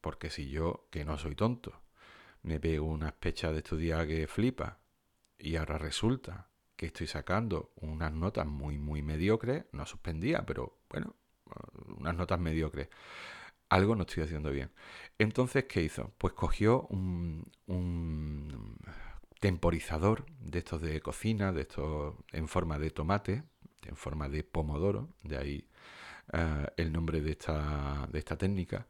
porque 0.00 0.30
si 0.30 0.50
yo, 0.50 0.88
que 0.90 1.04
no 1.04 1.18
soy 1.18 1.34
tonto, 1.34 1.82
me 2.42 2.58
pego 2.60 2.86
unas 2.86 3.12
pechas 3.12 3.52
de 3.52 3.58
estudiar 3.58 4.06
que 4.06 4.26
flipa 4.26 4.78
y 5.38 5.56
ahora 5.56 5.78
resulta 5.78 6.48
que 6.76 6.86
estoy 6.86 7.06
sacando 7.06 7.72
unas 7.76 8.12
notas 8.12 8.46
muy, 8.46 8.78
muy 8.78 9.02
mediocres, 9.02 9.64
no 9.72 9.86
suspendía, 9.86 10.44
pero 10.44 10.80
bueno, 10.90 11.14
unas 11.98 12.16
notas 12.16 12.40
mediocres. 12.40 12.88
Algo 13.68 13.96
no 13.96 14.02
estoy 14.02 14.24
haciendo 14.24 14.50
bien. 14.50 14.70
Entonces, 15.18 15.64
¿qué 15.64 15.82
hizo? 15.82 16.12
Pues 16.18 16.34
cogió 16.34 16.82
un, 16.88 17.50
un 17.66 18.76
temporizador 19.42 20.24
de 20.38 20.60
estos 20.60 20.80
de 20.80 21.00
cocina, 21.00 21.50
de 21.50 21.62
estos 21.62 22.14
en 22.30 22.46
forma 22.46 22.78
de 22.78 22.90
tomate, 22.92 23.42
en 23.84 23.96
forma 23.96 24.28
de 24.28 24.44
pomodoro, 24.44 25.08
de 25.24 25.36
ahí 25.36 25.68
eh, 26.32 26.66
el 26.76 26.92
nombre 26.92 27.20
de 27.20 27.32
esta, 27.32 28.08
de 28.12 28.20
esta 28.20 28.38
técnica, 28.38 28.86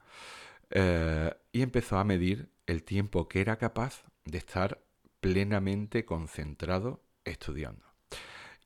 eh, 0.69 1.35
y 1.53 1.63
empezó 1.63 1.97
a 1.97 2.05
medir 2.05 2.51
el 2.67 2.83
tiempo 2.85 3.31
que 3.31 3.41
era 3.41 3.57
capaz 3.57 4.05
de 4.27 4.37
estar 4.37 4.85
plenamente 5.21 6.05
concentrado 6.05 7.03
estudiando. 7.25 7.87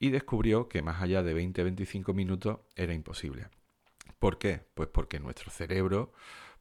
Y 0.01 0.11
descubrió 0.11 0.69
que 0.69 0.83
más 0.83 1.01
allá 1.01 1.23
de 1.23 1.37
20-25 1.37 2.13
minutos 2.15 2.59
era 2.75 2.95
imposible. 2.95 3.49
¿Por 4.19 4.41
qué? 4.41 4.67
Pues 4.75 4.89
porque 4.89 5.21
nuestro 5.21 5.53
cerebro 5.53 6.13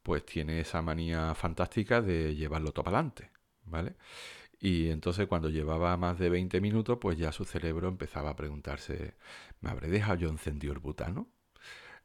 pues 0.04 0.24
tiene 0.24 0.60
esa 0.60 0.84
manía 0.84 1.34
fantástica 1.34 2.00
de 2.00 2.36
llevarlo 2.36 2.74
todo 2.74 2.84
para 2.84 3.00
adelante, 3.00 3.32
¿vale? 3.64 3.96
Y 4.60 4.90
entonces 4.90 5.28
cuando 5.28 5.50
llevaba 5.50 5.96
más 5.98 6.18
de 6.20 6.30
20 6.30 6.62
minutos, 6.62 6.98
pues 7.00 7.18
ya 7.18 7.32
su 7.32 7.46
cerebro 7.46 7.88
empezaba 7.88 8.32
a 8.32 8.36
preguntarse, 8.36 9.16
¿me 9.62 9.70
habré 9.70 9.90
dejado 9.90 10.18
yo 10.18 10.30
encendido 10.30 10.74
el 10.74 10.80
butano? 10.80 11.28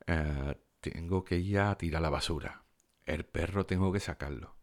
Eh, 0.06 0.54
tengo 0.80 1.24
que 1.24 1.38
ir 1.38 1.58
a 1.60 1.76
tirar 1.76 2.02
la 2.02 2.10
basura. 2.10 2.64
El 3.06 3.24
perro 3.24 3.66
tengo 3.66 3.92
que 3.92 4.00
sacarlo. 4.00 4.56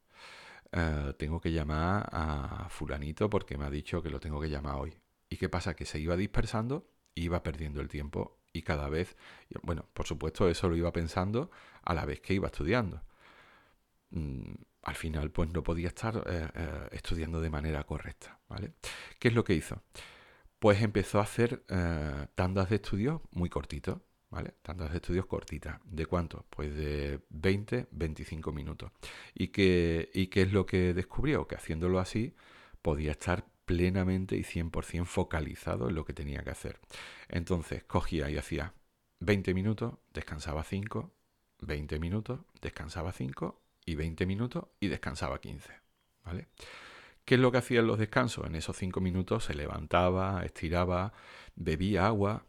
Eh, 0.71 1.13
tengo 1.17 1.39
que 1.41 1.51
llamar 1.51 2.09
a 2.11 2.67
fulanito 2.69 3.29
porque 3.29 3.57
me 3.57 3.65
ha 3.65 3.69
dicho 3.69 4.03
que 4.03 4.09
lo 4.09 4.19
tengo 4.19 4.39
que 4.41 4.49
llamar 4.49 4.75
hoy. 4.75 4.97
¿Y 5.29 5.37
qué 5.37 5.49
pasa? 5.49 5.75
Que 5.75 5.85
se 5.85 5.99
iba 5.99 6.15
dispersando, 6.17 6.89
iba 7.15 7.43
perdiendo 7.43 7.81
el 7.81 7.87
tiempo 7.87 8.39
y 8.53 8.63
cada 8.63 8.89
vez, 8.89 9.15
bueno, 9.63 9.87
por 9.93 10.07
supuesto 10.07 10.49
eso 10.49 10.69
lo 10.69 10.75
iba 10.75 10.91
pensando 10.93 11.51
a 11.83 11.93
la 11.93 12.05
vez 12.05 12.21
que 12.21 12.33
iba 12.33 12.47
estudiando. 12.47 13.01
Mm, 14.11 14.53
al 14.87 14.95
final 14.95 15.31
pues 15.31 15.51
no 15.51 15.63
podía 15.63 15.89
estar 15.89 16.23
eh, 16.25 16.47
eh, 16.55 16.87
estudiando 16.93 17.41
de 17.41 17.49
manera 17.49 17.83
correcta. 17.83 18.39
¿vale? 18.47 18.71
¿Qué 19.19 19.27
es 19.27 19.33
lo 19.33 19.43
que 19.43 19.53
hizo? 19.53 19.83
Pues 20.59 20.81
empezó 20.81 21.19
a 21.19 21.23
hacer 21.23 21.65
eh, 21.67 22.27
tandas 22.35 22.69
de 22.69 22.77
estudios 22.77 23.21
muy 23.31 23.49
cortitos, 23.49 23.99
¿vale? 24.29 24.55
Tandas 24.61 24.91
de 24.91 24.95
estudios 24.95 25.25
cortitas. 25.25 25.81
¿De 25.83 26.05
cuánto? 26.05 26.45
Pues 26.49 26.73
de 26.73 27.19
20, 27.29 27.89
25 27.91 28.53
minutos. 28.53 28.91
¿Y 29.33 29.49
qué, 29.49 30.09
¿Y 30.13 30.27
qué 30.27 30.43
es 30.43 30.53
lo 30.53 30.65
que 30.65 30.93
descubrió? 30.93 31.47
Que 31.47 31.55
haciéndolo 31.55 31.99
así 31.99 32.33
podía 32.81 33.11
estar 33.11 33.45
plenamente 33.65 34.37
y 34.37 34.43
100% 34.43 35.03
focalizado 35.03 35.89
en 35.89 35.95
lo 35.95 36.05
que 36.05 36.13
tenía 36.13 36.43
que 36.43 36.51
hacer. 36.51 36.79
Entonces 37.27 37.83
cogía 37.83 38.29
y 38.29 38.37
hacía 38.37 38.73
20 39.19 39.53
minutos, 39.53 39.95
descansaba 40.13 40.63
5, 40.63 41.13
20 41.59 41.99
minutos, 41.99 42.39
descansaba 42.61 43.11
5 43.11 43.66
y 43.87 43.95
20 43.95 44.27
minutos 44.27 44.65
y 44.79 44.89
descansaba 44.89 45.39
15. 45.39 45.71
¿vale? 46.23 46.47
¿Qué 47.25 47.35
es 47.35 47.41
lo 47.41 47.51
que 47.51 47.57
hacía 47.57 47.79
en 47.79 47.87
los 47.87 47.97
descansos? 47.97 48.45
En 48.45 48.55
esos 48.55 48.77
5 48.77 49.01
minutos 49.01 49.45
se 49.45 49.55
levantaba, 49.55 50.45
estiraba, 50.45 51.13
bebía 51.55 52.05
agua. 52.05 52.45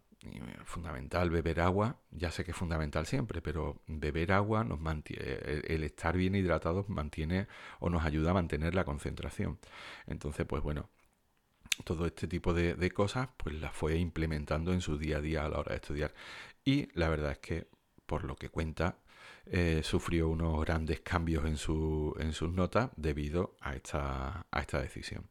fundamental 0.64 1.30
beber 1.30 1.60
agua, 1.60 2.00
ya 2.10 2.30
sé 2.32 2.44
que 2.44 2.50
es 2.50 2.56
fundamental 2.56 3.06
siempre, 3.06 3.40
pero 3.40 3.80
beber 3.86 4.32
agua 4.32 4.64
nos 4.64 4.80
mantiene, 4.80 5.24
el 5.68 5.84
estar 5.84 6.16
bien 6.16 6.34
hidratados 6.34 6.88
mantiene 6.88 7.46
o 7.78 7.88
nos 7.88 8.04
ayuda 8.04 8.32
a 8.32 8.34
mantener 8.34 8.74
la 8.74 8.84
concentración. 8.84 9.58
Entonces, 10.06 10.44
pues 10.44 10.62
bueno, 10.62 10.90
todo 11.84 12.06
este 12.06 12.26
tipo 12.26 12.52
de, 12.52 12.74
de, 12.74 12.90
cosas, 12.90 13.28
pues 13.36 13.54
las 13.60 13.72
fue 13.72 13.96
implementando 13.96 14.72
en 14.72 14.80
su 14.80 14.98
día 14.98 15.18
a 15.18 15.20
día 15.20 15.44
a 15.44 15.48
la 15.48 15.58
hora 15.60 15.70
de 15.70 15.76
estudiar. 15.76 16.14
Y 16.64 16.88
la 16.98 17.08
verdad 17.08 17.32
es 17.32 17.38
que, 17.38 17.68
por 18.06 18.24
lo 18.24 18.36
que 18.36 18.48
cuenta, 18.48 18.98
eh, 19.46 19.80
sufrió 19.82 20.28
unos 20.28 20.60
grandes 20.60 21.00
cambios 21.00 21.44
en, 21.46 21.56
su, 21.56 22.14
en 22.18 22.32
sus 22.32 22.52
notas 22.52 22.90
debido 22.96 23.56
a 23.60 23.74
esta, 23.74 24.46
a 24.50 24.60
esta 24.60 24.80
decisión. 24.80 25.26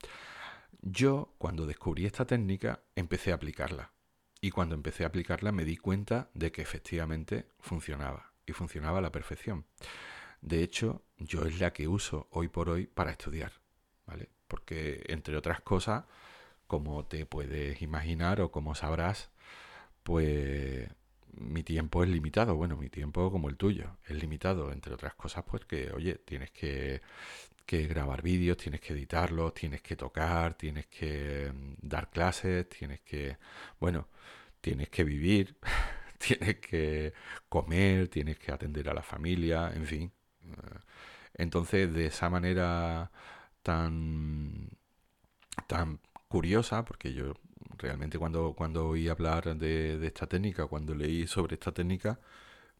Yo, 0.81 1.33
cuando 1.37 1.65
descubrí 1.65 2.05
esta 2.05 2.25
técnica, 2.25 2.81
empecé 2.95 3.31
a 3.31 3.35
aplicarla. 3.35 3.91
Y 4.41 4.51
cuando 4.51 4.75
empecé 4.75 5.03
a 5.03 5.07
aplicarla 5.07 5.51
me 5.51 5.65
di 5.65 5.77
cuenta 5.77 6.29
de 6.33 6.51
que 6.51 6.61
efectivamente 6.61 7.47
funcionaba. 7.59 8.31
Y 8.45 8.53
funcionaba 8.53 8.99
a 8.99 9.01
la 9.01 9.11
perfección. 9.11 9.65
De 10.41 10.63
hecho, 10.63 11.03
yo 11.17 11.45
es 11.45 11.59
la 11.59 11.73
que 11.73 11.87
uso 11.87 12.27
hoy 12.31 12.47
por 12.47 12.69
hoy 12.69 12.87
para 12.87 13.11
estudiar. 13.11 13.51
¿Vale? 14.05 14.29
Porque, 14.47 15.03
entre 15.07 15.35
otras 15.35 15.61
cosas, 15.61 16.05
como 16.67 17.05
te 17.05 17.25
puedes 17.25 17.81
imaginar 17.81 18.39
o 18.41 18.51
como 18.51 18.75
sabrás, 18.75 19.29
pues 20.03 20.89
mi 21.33 21.63
tiempo 21.63 22.03
es 22.03 22.09
limitado. 22.09 22.55
Bueno, 22.55 22.77
mi 22.77 22.89
tiempo 22.89 23.31
como 23.31 23.49
el 23.49 23.57
tuyo 23.57 23.97
es 24.05 24.15
limitado, 24.21 24.71
entre 24.71 24.93
otras 24.93 25.15
cosas, 25.15 25.43
pues 25.49 25.65
que, 25.65 25.91
oye, 25.91 26.15
tienes 26.15 26.51
que, 26.51 27.01
grabar 27.67 28.21
vídeos, 28.21 28.57
tienes 28.57 28.81
que 28.81 28.93
editarlos, 28.93 29.53
tienes 29.53 29.81
que 29.81 29.95
tocar, 29.95 30.55
tienes 30.55 30.87
que 30.87 31.51
mm, 31.53 31.73
dar 31.81 32.09
clases, 32.09 32.69
tienes 32.69 33.01
que, 33.01 33.37
bueno, 33.79 34.07
tienes 34.61 34.89
que 34.89 35.03
vivir, 35.03 35.57
tienes 36.17 36.57
que 36.59 37.13
comer, 37.49 38.07
tienes 38.09 38.39
que 38.39 38.51
atender 38.51 38.89
a 38.89 38.93
la 38.93 39.03
familia, 39.03 39.71
en 39.73 39.85
fin. 39.85 40.11
Eh, 40.43 40.79
entonces, 41.35 41.93
de 41.93 42.07
esa 42.07 42.29
manera 42.29 43.11
tan, 43.63 44.69
tan 45.67 45.99
curiosa, 46.27 46.85
porque 46.85 47.13
yo 47.13 47.33
realmente 47.77 48.17
cuando, 48.19 48.53
cuando 48.53 48.89
oí 48.89 49.07
hablar 49.09 49.55
de, 49.57 50.05
esta 50.05 50.27
técnica, 50.27 50.67
cuando 50.67 50.95
leí 50.95 51.27
sobre 51.27 51.55
esta 51.55 51.71
técnica, 51.71 52.19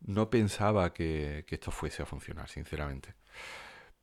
no 0.01 0.29
pensaba 0.29 0.93
que, 0.93 1.45
esto 1.47 1.71
fuese 1.71 2.03
a 2.03 2.05
funcionar, 2.05 2.49
sinceramente. 2.49 3.15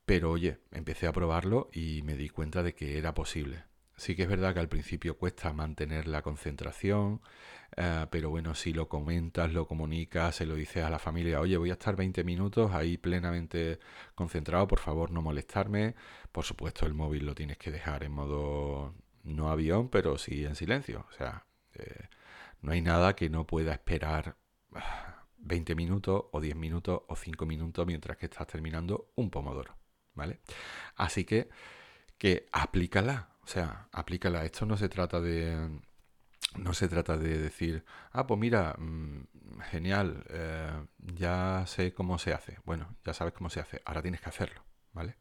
Pero 0.05 0.31
oye, 0.31 0.59
empecé 0.71 1.07
a 1.07 1.13
probarlo 1.13 1.69
y 1.73 2.01
me 2.03 2.15
di 2.15 2.29
cuenta 2.29 2.63
de 2.63 2.75
que 2.75 2.97
era 2.97 3.13
posible. 3.13 3.63
Sí 3.97 4.15
que 4.15 4.23
es 4.23 4.29
verdad 4.29 4.53
que 4.53 4.59
al 4.59 4.69
principio 4.69 5.17
cuesta 5.17 5.53
mantener 5.53 6.07
la 6.07 6.21
concentración, 6.21 7.21
eh, 7.77 8.05
pero 8.11 8.29
bueno, 8.29 8.53
si 8.55 8.73
lo 8.73 8.89
comentas, 8.89 9.53
lo 9.53 9.67
comunicas, 9.67 10.35
se 10.35 10.45
lo 10.45 10.55
dices 10.55 10.83
a 10.83 10.89
la 10.89 10.99
familia, 10.99 11.39
oye, 11.39 11.57
voy 11.57 11.69
a 11.69 11.73
estar 11.73 11.95
20 11.95 12.23
minutos 12.23 12.71
ahí 12.73 12.97
plenamente 12.97 13.79
concentrado, 14.13 14.67
por 14.67 14.79
favor 14.79 15.11
no 15.11 15.21
molestarme. 15.21 15.95
Por 16.31 16.43
supuesto, 16.45 16.85
el 16.85 16.93
móvil 16.93 17.25
lo 17.25 17.35
tienes 17.35 17.57
que 17.57 17.71
dejar 17.71 18.03
en 18.03 18.11
modo 18.11 18.93
no 19.25 19.49
avión, 19.49 19.89
pero 19.89 20.17
sí 20.17 20.45
en 20.45 20.55
silencio. 20.55 21.05
O 21.09 21.11
sea, 21.13 21.45
eh, 21.73 22.09
no 22.61 22.71
hay 22.71 22.81
nada 22.81 23.15
que 23.15 23.29
no 23.29 23.45
pueda 23.45 23.73
esperar 23.73 24.37
20 25.37 25.73
ah, 25.73 25.75
minutos 25.75 26.25
o 26.31 26.39
10 26.39 26.55
minutos 26.55 27.01
o 27.07 27.15
5 27.15 27.45
minutos 27.45 27.85
mientras 27.85 28.17
que 28.17 28.27
estás 28.27 28.47
terminando 28.47 29.11
un 29.15 29.29
pomodoro. 29.29 29.77
¿Vale? 30.13 30.39
Así 30.95 31.25
que, 31.25 31.49
que 32.17 32.47
aplícala. 32.51 33.29
O 33.43 33.47
sea, 33.47 33.89
aplícala. 33.91 34.45
Esto 34.45 34.65
no 34.65 34.77
se 34.77 34.89
trata 34.89 35.19
de. 35.19 35.81
No 36.57 36.73
se 36.73 36.87
trata 36.87 37.17
de 37.17 37.37
decir, 37.37 37.83
ah, 38.13 38.25
pues 38.27 38.39
mira, 38.39 38.75
mm, 38.77 39.25
genial, 39.71 40.23
eh, 40.29 40.85
ya 40.97 41.65
sé 41.67 41.93
cómo 41.93 42.17
se 42.17 42.33
hace. 42.33 42.59
Bueno, 42.63 42.95
ya 43.03 43.13
sabes 43.13 43.33
cómo 43.33 43.49
se 43.49 43.59
hace, 43.59 43.81
ahora 43.85 44.01
tienes 44.01 44.21
que 44.21 44.29
hacerlo, 44.29 44.63
¿vale? 44.93 45.17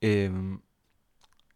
Em, 0.00 0.62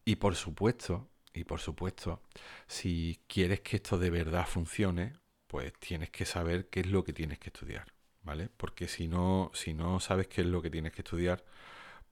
y 0.05 0.17
por 0.17 0.35
supuesto, 0.35 1.12
y 1.35 1.45
por 1.45 1.61
supuesto, 1.61 2.23
si 2.67 3.21
quieres 3.27 3.61
que 3.61 3.77
esto 3.77 3.99
de 3.99 4.11
verdad 4.11 4.47
funcione, 4.47 5.15
pues 5.47 5.73
tienes 5.79 6.11
que 6.11 6.25
saber 6.25 6.69
qué 6.69 6.81
es 6.81 6.87
lo 6.87 7.05
que 7.05 7.13
tienes 7.13 7.39
que 7.39 7.49
estudiar, 7.51 7.87
¿vale? 8.23 8.49
Porque 8.57 8.89
si 8.89 9.09
no, 9.09 9.51
si 9.55 9.75
no 9.75 10.01
sabes 10.01 10.29
qué 10.29 10.43
es 10.43 10.47
lo 10.47 10.63
que 10.63 10.71
tienes 10.71 10.93
que 10.93 11.03
estudiar, 11.03 11.45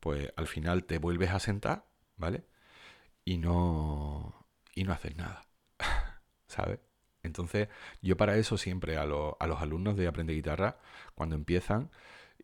pues 0.00 0.33
al 0.37 0.47
final 0.47 0.85
te 0.85 0.99
vuelves 0.99 1.31
a 1.31 1.41
sentar, 1.41 1.87
¿vale? 2.17 2.45
Y 3.25 3.39
no, 3.39 4.47
y 4.75 4.85
no 4.85 4.93
haces 4.93 5.17
nada, 5.17 5.47
¿sabes? 6.49 6.81
Entonces, 7.23 7.69
yo 8.03 8.17
para 8.17 8.37
eso 8.37 8.57
siempre 8.59 8.97
a, 8.97 9.03
a 9.03 9.47
los 9.47 9.61
alumnos 9.61 9.97
de 9.97 10.07
Aprende 10.09 10.35
Guitarra, 10.35 10.79
cuando 11.15 11.37
empiezan, 11.37 11.91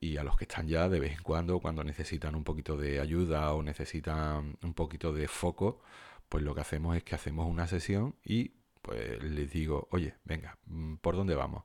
y 0.00 0.16
a 0.18 0.24
los 0.24 0.36
que 0.36 0.44
están 0.44 0.68
ya 0.68 0.88
de 0.88 1.00
vez 1.00 1.12
en 1.12 1.22
cuando, 1.22 1.60
cuando 1.60 1.84
necesitan 1.84 2.34
un 2.34 2.44
poquito 2.44 2.76
de 2.76 3.00
ayuda 3.00 3.52
o 3.54 3.62
necesitan 3.62 4.58
un 4.62 4.74
poquito 4.74 5.12
de 5.12 5.28
foco, 5.28 5.80
pues 6.28 6.44
lo 6.44 6.54
que 6.54 6.60
hacemos 6.62 6.96
es 6.96 7.04
que 7.04 7.14
hacemos 7.14 7.46
una 7.48 7.66
sesión 7.66 8.16
y 8.24 8.52
pues 8.82 9.22
les 9.22 9.50
digo, 9.50 9.88
oye, 9.90 10.14
venga, 10.24 10.58
mm, 10.66 10.96
¿por 10.96 11.16
dónde 11.16 11.34
vamos? 11.34 11.64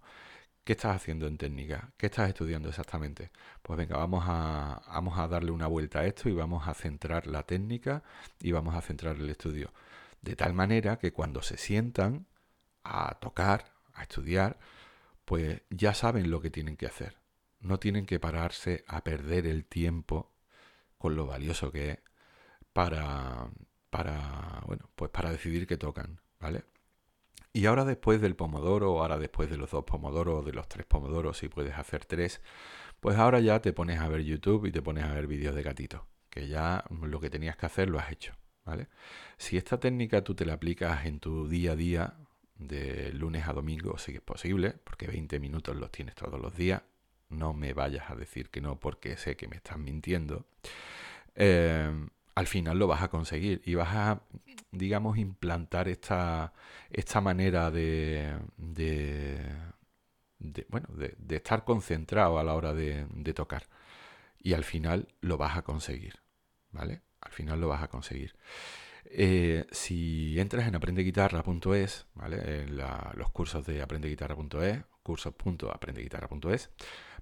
¿Qué 0.63 0.73
estás 0.73 0.95
haciendo 0.95 1.27
en 1.27 1.37
técnica? 1.37 1.91
¿Qué 1.97 2.07
estás 2.07 2.29
estudiando 2.29 2.69
exactamente? 2.69 3.31
Pues 3.61 3.77
venga, 3.77 3.97
vamos 3.97 4.23
a, 4.27 4.81
vamos 4.87 5.17
a 5.17 5.27
darle 5.27 5.51
una 5.51 5.67
vuelta 5.67 5.99
a 5.99 6.05
esto 6.05 6.29
y 6.29 6.33
vamos 6.33 6.67
a 6.67 6.73
centrar 6.73 7.27
la 7.27 7.43
técnica 7.43 8.03
y 8.39 8.51
vamos 8.51 8.75
a 8.75 8.81
centrar 8.81 9.17
el 9.17 9.29
estudio. 9.29 9.73
De 10.21 10.35
tal 10.35 10.53
manera 10.53 10.97
que 10.99 11.13
cuando 11.13 11.41
se 11.41 11.57
sientan 11.57 12.27
a 12.83 13.15
tocar, 13.19 13.73
a 13.93 14.03
estudiar, 14.03 14.59
pues 15.25 15.61
ya 15.69 15.93
saben 15.93 16.31
lo 16.31 16.41
que 16.41 16.51
tienen 16.51 16.77
que 16.77 16.87
hacer. 16.87 17.17
No 17.59 17.79
tienen 17.79 18.05
que 18.05 18.19
pararse 18.19 18.83
a 18.87 19.03
perder 19.03 19.47
el 19.47 19.65
tiempo 19.65 20.31
con 20.97 21.15
lo 21.15 21.25
valioso 21.27 21.71
que 21.71 21.91
es 21.91 21.99
para, 22.73 23.49
para, 23.89 24.50
bueno, 24.71 24.89
pues 24.95 25.11
para 25.11 25.29
decidir 25.29 25.67
qué 25.67 25.75
tocan, 25.75 26.21
¿vale? 26.39 26.63
Y 27.51 27.65
ahora 27.65 27.83
después 27.83 28.21
del 28.21 28.37
pomodoro, 28.37 29.01
ahora 29.01 29.19
después 29.19 29.49
de 29.49 29.57
los 29.57 29.69
dos 29.69 29.83
pomodoros, 29.83 30.45
de 30.45 30.53
los 30.53 30.69
tres 30.69 30.85
pomodoros, 30.85 31.39
si 31.39 31.49
puedes 31.49 31.77
hacer 31.77 32.05
tres, 32.05 32.39
pues 33.01 33.17
ahora 33.17 33.41
ya 33.41 33.61
te 33.61 33.73
pones 33.73 33.99
a 33.99 34.07
ver 34.07 34.21
YouTube 34.21 34.65
y 34.67 34.71
te 34.71 34.81
pones 34.81 35.03
a 35.03 35.13
ver 35.13 35.27
vídeos 35.27 35.55
de 35.55 35.61
gatito, 35.61 36.07
que 36.29 36.47
ya 36.47 36.85
lo 37.01 37.19
que 37.19 37.29
tenías 37.29 37.57
que 37.57 37.65
hacer 37.65 37.89
lo 37.89 37.99
has 37.99 38.13
hecho, 38.13 38.31
¿vale? 38.63 38.87
Si 39.37 39.57
esta 39.57 39.77
técnica 39.77 40.23
tú 40.23 40.35
te 40.35 40.45
la 40.45 40.53
aplicas 40.53 41.05
en 41.05 41.19
tu 41.19 41.49
día 41.49 41.73
a 41.73 41.75
día, 41.75 42.15
de 42.55 43.11
lunes 43.11 43.45
a 43.49 43.51
domingo, 43.51 43.97
que 44.05 44.13
es 44.13 44.21
posible, 44.21 44.75
porque 44.85 45.07
20 45.07 45.37
minutos 45.41 45.75
los 45.75 45.91
tienes 45.91 46.15
todos 46.15 46.39
los 46.39 46.55
días, 46.55 46.81
no 47.27 47.53
me 47.53 47.73
vayas 47.73 48.09
a 48.09 48.15
decir 48.15 48.49
que 48.49 48.61
no 48.61 48.79
porque 48.79 49.17
sé 49.17 49.35
que 49.35 49.49
me 49.49 49.57
estás 49.57 49.77
mintiendo, 49.77 50.45
eh, 51.35 51.91
al 52.41 52.47
final 52.47 52.79
lo 52.79 52.87
vas 52.87 53.03
a 53.03 53.09
conseguir 53.09 53.61
y 53.65 53.75
vas 53.75 53.95
a, 53.95 54.23
digamos, 54.71 55.17
implantar 55.19 55.87
esta, 55.87 56.53
esta 56.89 57.21
manera 57.21 57.69
de, 57.69 58.35
de, 58.57 59.45
bueno, 60.67 60.87
de, 60.95 61.35
estar 61.35 61.63
concentrado 61.63 62.39
a 62.39 62.43
la 62.43 62.55
hora 62.55 62.73
de, 62.73 63.05
tocar. 63.35 63.67
Y 64.39 64.53
al 64.53 64.63
final 64.63 65.07
lo 65.21 65.37
vas 65.37 65.55
a 65.55 65.61
conseguir, 65.61 66.15
¿vale? 66.71 67.03
Al 67.21 67.31
final 67.31 67.61
lo 67.61 67.67
vas 67.67 67.83
a 67.83 67.89
conseguir. 67.89 68.35
Eh, 69.05 69.67
si 69.71 70.39
entras 70.39 70.67
en 70.67 70.75
aprendeguitarra.es, 70.75 72.07
¿vale? 72.15 72.61
En 72.63 72.75
los 72.75 73.31
cursos 73.31 73.67
de 73.67 73.83
aprendeguitarra.es, 73.83 74.83
cursos.aprendeguitarra.es, 75.03 76.71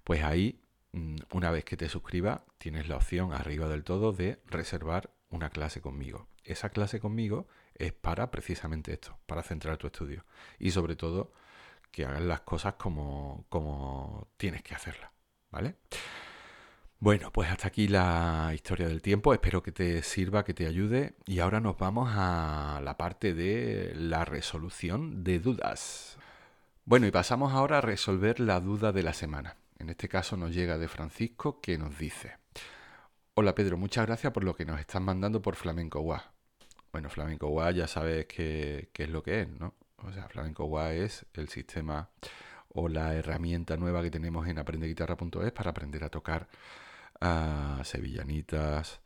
pues 0.06 0.24
ahí 0.24 0.62
una 0.92 1.52
vez 1.52 1.66
que 1.66 1.78
te 1.78 1.90
suscribas, 1.90 2.42
tienes 2.58 2.88
la 2.88 2.98
opción 2.98 3.34
arriba 3.34 3.68
del 3.68 3.84
todo 3.84 4.12
de 4.12 4.42
reservar 4.48 5.12
una 5.30 5.50
clase 5.50 5.82
conmigo. 5.82 6.28
Esa 6.44 6.70
clase 6.70 7.00
conmigo 7.00 7.48
es 7.76 7.94
para 7.94 8.32
precisamente 8.32 8.94
esto, 8.94 9.18
para 9.26 9.44
centrar 9.44 9.78
tu 9.78 9.88
estudio. 9.88 10.26
Y 10.58 10.72
sobre 10.72 10.96
todo, 10.96 11.32
que 11.92 12.06
hagas 12.06 12.22
las 12.22 12.42
cosas 12.42 12.76
como, 12.76 13.46
como 13.50 14.28
tienes 14.38 14.64
que 14.64 14.76
hacerlas. 14.76 15.12
¿Vale? 15.52 15.76
Bueno, 17.00 17.32
pues 17.32 17.50
hasta 17.50 17.70
aquí 17.70 17.88
la 17.88 18.52
historia 18.54 18.88
del 18.88 19.02
tiempo. 19.02 19.34
Espero 19.34 19.64
que 19.64 19.72
te 19.72 20.04
sirva, 20.04 20.44
que 20.44 20.54
te 20.54 20.68
ayude. 20.68 21.16
Y 21.26 21.40
ahora 21.40 21.62
nos 21.62 21.78
vamos 21.78 22.10
a 22.14 22.82
la 22.84 22.98
parte 22.98 23.34
de 23.34 23.94
la 23.96 24.26
resolución 24.26 25.24
de 25.24 25.40
dudas. 25.40 26.18
Bueno, 26.86 27.08
y 27.08 27.12
pasamos 27.12 27.54
ahora 27.54 27.78
a 27.78 27.82
resolver 27.82 28.40
la 28.40 28.60
duda 28.60 28.92
de 28.92 29.04
la 29.04 29.14
semana. 29.14 29.59
En 29.80 29.90
este 29.90 30.10
caso 30.10 30.36
nos 30.36 30.54
llega 30.54 30.78
de 30.78 30.90
Francisco 30.90 31.62
que 31.62 31.78
nos 31.78 31.98
dice, 31.98 32.38
hola 33.34 33.56
Pedro, 33.56 33.78
muchas 33.78 34.06
gracias 34.06 34.34
por 34.34 34.44
lo 34.44 34.54
que 34.54 34.66
nos 34.66 34.78
estás 34.78 35.02
mandando 35.02 35.42
por 35.42 35.56
Flamenco 35.56 36.02
Gua. 36.02 36.34
Bueno, 36.92 37.10
Flamenco 37.10 37.48
Gua 37.48 37.72
ya 37.72 37.88
sabes 37.88 38.26
qué, 38.26 38.90
es 38.94 39.10
lo 39.10 39.24
que 39.24 39.42
es, 39.42 39.50
¿no? 39.50 39.76
O 40.04 40.12
sea, 40.12 40.28
Flamenco 40.28 40.66
Gua 40.66 40.92
es 40.92 41.26
el 41.34 41.48
sistema 41.48 42.10
o 42.68 42.90
la 42.90 43.16
herramienta 43.16 43.78
nueva 43.78 44.02
que 44.02 44.12
tenemos 44.12 44.48
en 44.48 44.60
aprendeguitarra.es 44.60 45.52
para 45.54 45.72
aprender 45.72 46.04
a 46.04 46.10
tocar 46.10 46.50
a 47.22 47.82
sevillanitas, 47.86 49.00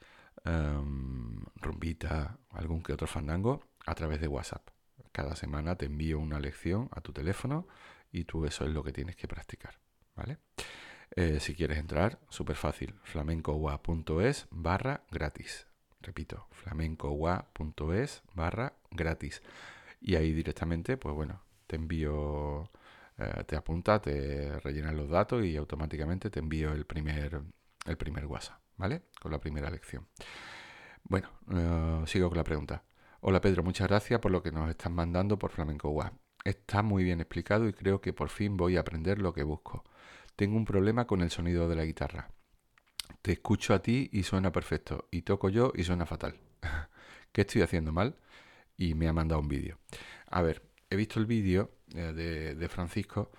um, 0.44 1.40
rumbitas, 1.56 2.32
algún 2.50 2.82
que 2.82 2.94
otro 2.94 3.06
fandango 3.06 3.64
a 3.86 3.94
través 3.94 4.20
de 4.20 4.28
WhatsApp. 4.28 4.70
Cada 5.12 5.36
semana 5.36 5.76
te 5.76 5.86
envío 5.86 6.18
una 6.18 6.40
lección 6.40 6.90
a 6.94 7.02
tu 7.02 7.14
teléfono 7.14 7.68
y 8.12 8.24
tú 8.26 8.46
eso 8.46 8.66
es 8.66 8.72
lo 8.72 8.84
que 8.84 8.92
tienes 8.92 9.16
que 9.16 9.28
practicar. 9.28 9.83
¿Vale? 10.16 10.38
Eh, 11.16 11.40
si 11.40 11.56
quieres 11.56 11.78
entrar, 11.78 12.20
súper 12.30 12.56
fácil, 12.56 12.96
flamencowa.es 13.04 14.48
barra 14.50 15.04
gratis. 15.12 15.68
Repito, 16.02 16.48
flamencowa.es 16.52 18.24
barra 18.34 18.74
gratis. 18.92 19.42
Y 20.02 20.16
ahí 20.16 20.34
directamente, 20.34 20.98
pues 20.98 21.16
bueno, 21.16 21.42
te 21.68 21.76
envío, 21.76 22.70
eh, 23.18 23.44
te 23.46 23.56
apunta, 23.56 24.02
te 24.02 24.60
rellenan 24.60 24.98
los 24.98 25.10
datos 25.10 25.46
y 25.46 25.56
automáticamente 25.56 26.30
te 26.30 26.40
envío 26.40 26.74
el 26.74 26.86
primer, 26.86 27.42
el 27.86 27.98
primer 27.98 28.26
WhatsApp, 28.26 28.60
¿vale? 28.78 29.04
Con 29.22 29.32
la 29.32 29.40
primera 29.40 29.70
lección. 29.70 30.08
Bueno, 31.04 31.30
eh, 31.52 32.04
sigo 32.08 32.30
con 32.30 32.38
la 32.38 32.44
pregunta. 32.44 32.84
Hola 33.22 33.40
Pedro, 33.40 33.64
muchas 33.64 33.88
gracias 33.88 34.20
por 34.20 34.32
lo 34.32 34.44
que 34.44 34.52
nos 34.52 34.70
están 34.70 34.94
mandando 34.94 35.38
por 35.38 35.52
Flamenco 35.52 35.90
Está 36.44 36.84
muy 36.84 37.04
bien 37.04 37.22
explicado 37.22 37.68
y 37.68 37.74
creo 37.74 38.02
que 38.02 38.12
por 38.12 38.30
fin 38.30 38.58
voy 38.58 38.76
a 38.76 38.82
aprender 38.82 39.20
lo 39.20 39.34
que 39.34 39.44
busco. 39.44 39.84
Tengo 40.36 40.58
un 40.58 40.66
problema 40.66 41.08
con 41.08 41.22
el 41.22 41.32
sonido 41.32 41.70
de 41.70 41.76
la 41.76 41.86
guitarra. 41.86 42.30
Te 43.22 43.32
escucho 43.34 43.74
a 43.74 43.82
ti 43.82 44.10
y 44.12 44.24
suena 44.24 44.52
perfecto. 44.52 45.08
Y 45.12 45.22
toco 45.22 45.50
yo 45.50 45.72
y 45.76 45.84
suena 45.84 46.06
fatal. 46.06 46.40
¿Qué 47.32 47.42
estoy 47.42 47.62
haciendo 47.62 47.94
mal? 47.94 48.18
Y 48.78 48.94
me 48.96 49.08
ha 49.08 49.14
mandado 49.14 49.40
un 49.40 49.48
vídeo. 49.48 49.80
A 50.28 50.42
ver, 50.42 50.64
he 50.90 50.98
visto 50.98 51.20
el 51.20 51.26
vídeo 51.26 51.72
eh, 51.96 52.56
de, 52.58 52.70
Francisco 52.70 53.32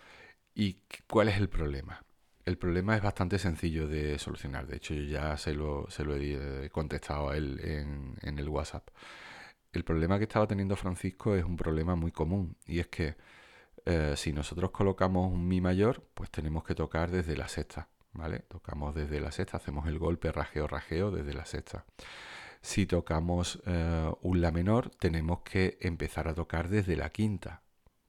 y 0.55 0.79
¿cuál 1.07 1.29
es 1.29 1.37
el 1.37 1.49
problema? 1.51 2.05
El 2.47 2.57
problema 2.57 2.97
es 2.97 3.03
bastante 3.03 3.38
sencillo 3.38 3.87
de 3.87 4.19
solucionar. 4.19 4.67
De 4.67 4.77
hecho, 4.77 4.95
yo 4.95 5.03
ya 5.03 5.37
se 5.37 5.53
lo, 5.55 5.90
se 5.90 6.05
lo 6.05 6.17
he 6.17 6.71
contestado 6.71 7.31
a 7.31 7.37
él 7.37 7.61
en 8.23 8.38
el 8.38 8.49
WhatsApp. 8.49 8.88
El 9.75 9.83
problema 9.83 10.19
que 10.19 10.25
estaba 10.25 10.47
teniendo 10.47 10.77
Francisco 10.77 11.35
es 11.35 11.45
un 11.45 11.57
problema 11.57 11.97
muy 11.97 12.13
común 12.13 12.57
y 12.65 12.79
es 12.79 12.87
que 12.87 13.17
eh, 13.85 14.15
si 14.17 14.33
nosotros 14.33 14.71
colocamos 14.71 15.33
un 15.33 15.49
Mi 15.49 15.61
mayor, 15.61 16.01
pues 16.15 16.31
tenemos 16.31 16.63
que 16.63 16.77
tocar 16.77 17.11
desde 17.11 17.37
la 17.37 17.49
sexta, 17.49 17.89
¿vale? 18.13 18.39
Tocamos 18.39 18.95
desde 18.95 19.21
la 19.21 19.33
sexta, 19.33 19.57
hacemos 19.57 19.89
el 19.89 19.99
golpe 19.99 20.31
rajeo, 20.31 20.69
rajeo 20.69 21.11
desde 21.11 21.35
la 21.35 21.45
sexta. 21.45 21.85
Si 22.63 22.87
tocamos 22.87 23.61
eh, 23.67 24.13
un 24.23 24.41
La 24.41 24.53
menor, 24.53 24.91
tenemos 24.91 25.41
que 25.41 25.77
empezar 25.81 26.29
a 26.29 26.35
tocar 26.35 26.69
desde 26.69 26.95
la 26.97 27.11
quinta, 27.11 27.63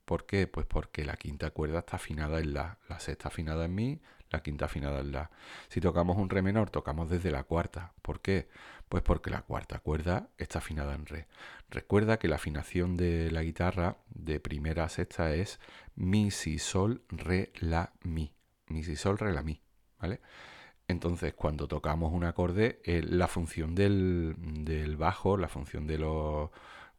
¿Por 0.06 0.26
qué? 0.26 0.48
Pues 0.48 0.66
porque 0.66 1.04
la 1.04 1.18
quinta 1.18 1.52
cuerda 1.52 1.80
está 1.80 1.98
afinada 1.98 2.40
en 2.40 2.54
la, 2.54 2.78
la 2.88 3.00
sexta 3.00 3.30
afinada 3.30 3.66
en 3.66 3.76
mi, 3.76 4.02
la 4.30 4.44
quinta 4.44 4.66
afinada 4.66 5.00
en 5.00 5.12
la. 5.12 5.32
Si 5.68 5.82
tocamos 5.82 6.18
un 6.18 6.30
re 6.30 6.42
menor, 6.42 6.70
tocamos 6.70 7.10
desde 7.10 7.32
la 7.32 7.44
cuarta. 7.44 7.94
¿Por 8.02 8.22
qué? 8.22 8.48
Pues 8.90 9.04
porque 9.04 9.30
la 9.32 9.42
cuarta 9.42 9.80
cuerda 9.80 10.30
está 10.38 10.60
afinada 10.60 10.94
en 10.94 11.06
re. 11.06 11.28
Recuerda 11.70 12.20
que 12.20 12.28
la 12.28 12.36
afinación 12.36 12.98
de 12.98 13.32
la 13.32 13.42
guitarra 13.42 13.98
de 14.10 14.40
primera 14.40 14.84
a 14.84 14.90
sexta 14.90 15.34
es 15.34 15.60
mi, 15.96 16.32
si, 16.32 16.60
sol, 16.60 17.04
re, 17.10 17.52
la, 17.60 17.94
mi. 18.04 18.32
Mi, 18.68 18.84
si, 18.84 18.96
sol, 18.96 19.18
re, 19.18 19.34
la, 19.34 19.42
mi. 19.42 19.62
¿Vale? 20.00 20.22
Entonces, 20.88 21.34
cuando 21.34 21.68
tocamos 21.68 22.14
un 22.14 22.26
acorde, 22.26 22.80
eh, 22.84 23.02
la 23.04 23.28
función 23.28 23.74
del, 23.74 24.36
del 24.38 24.98
bajo, 24.98 25.36
la 25.38 25.48
función 25.48 25.88
de 25.88 25.98
los 25.98 26.52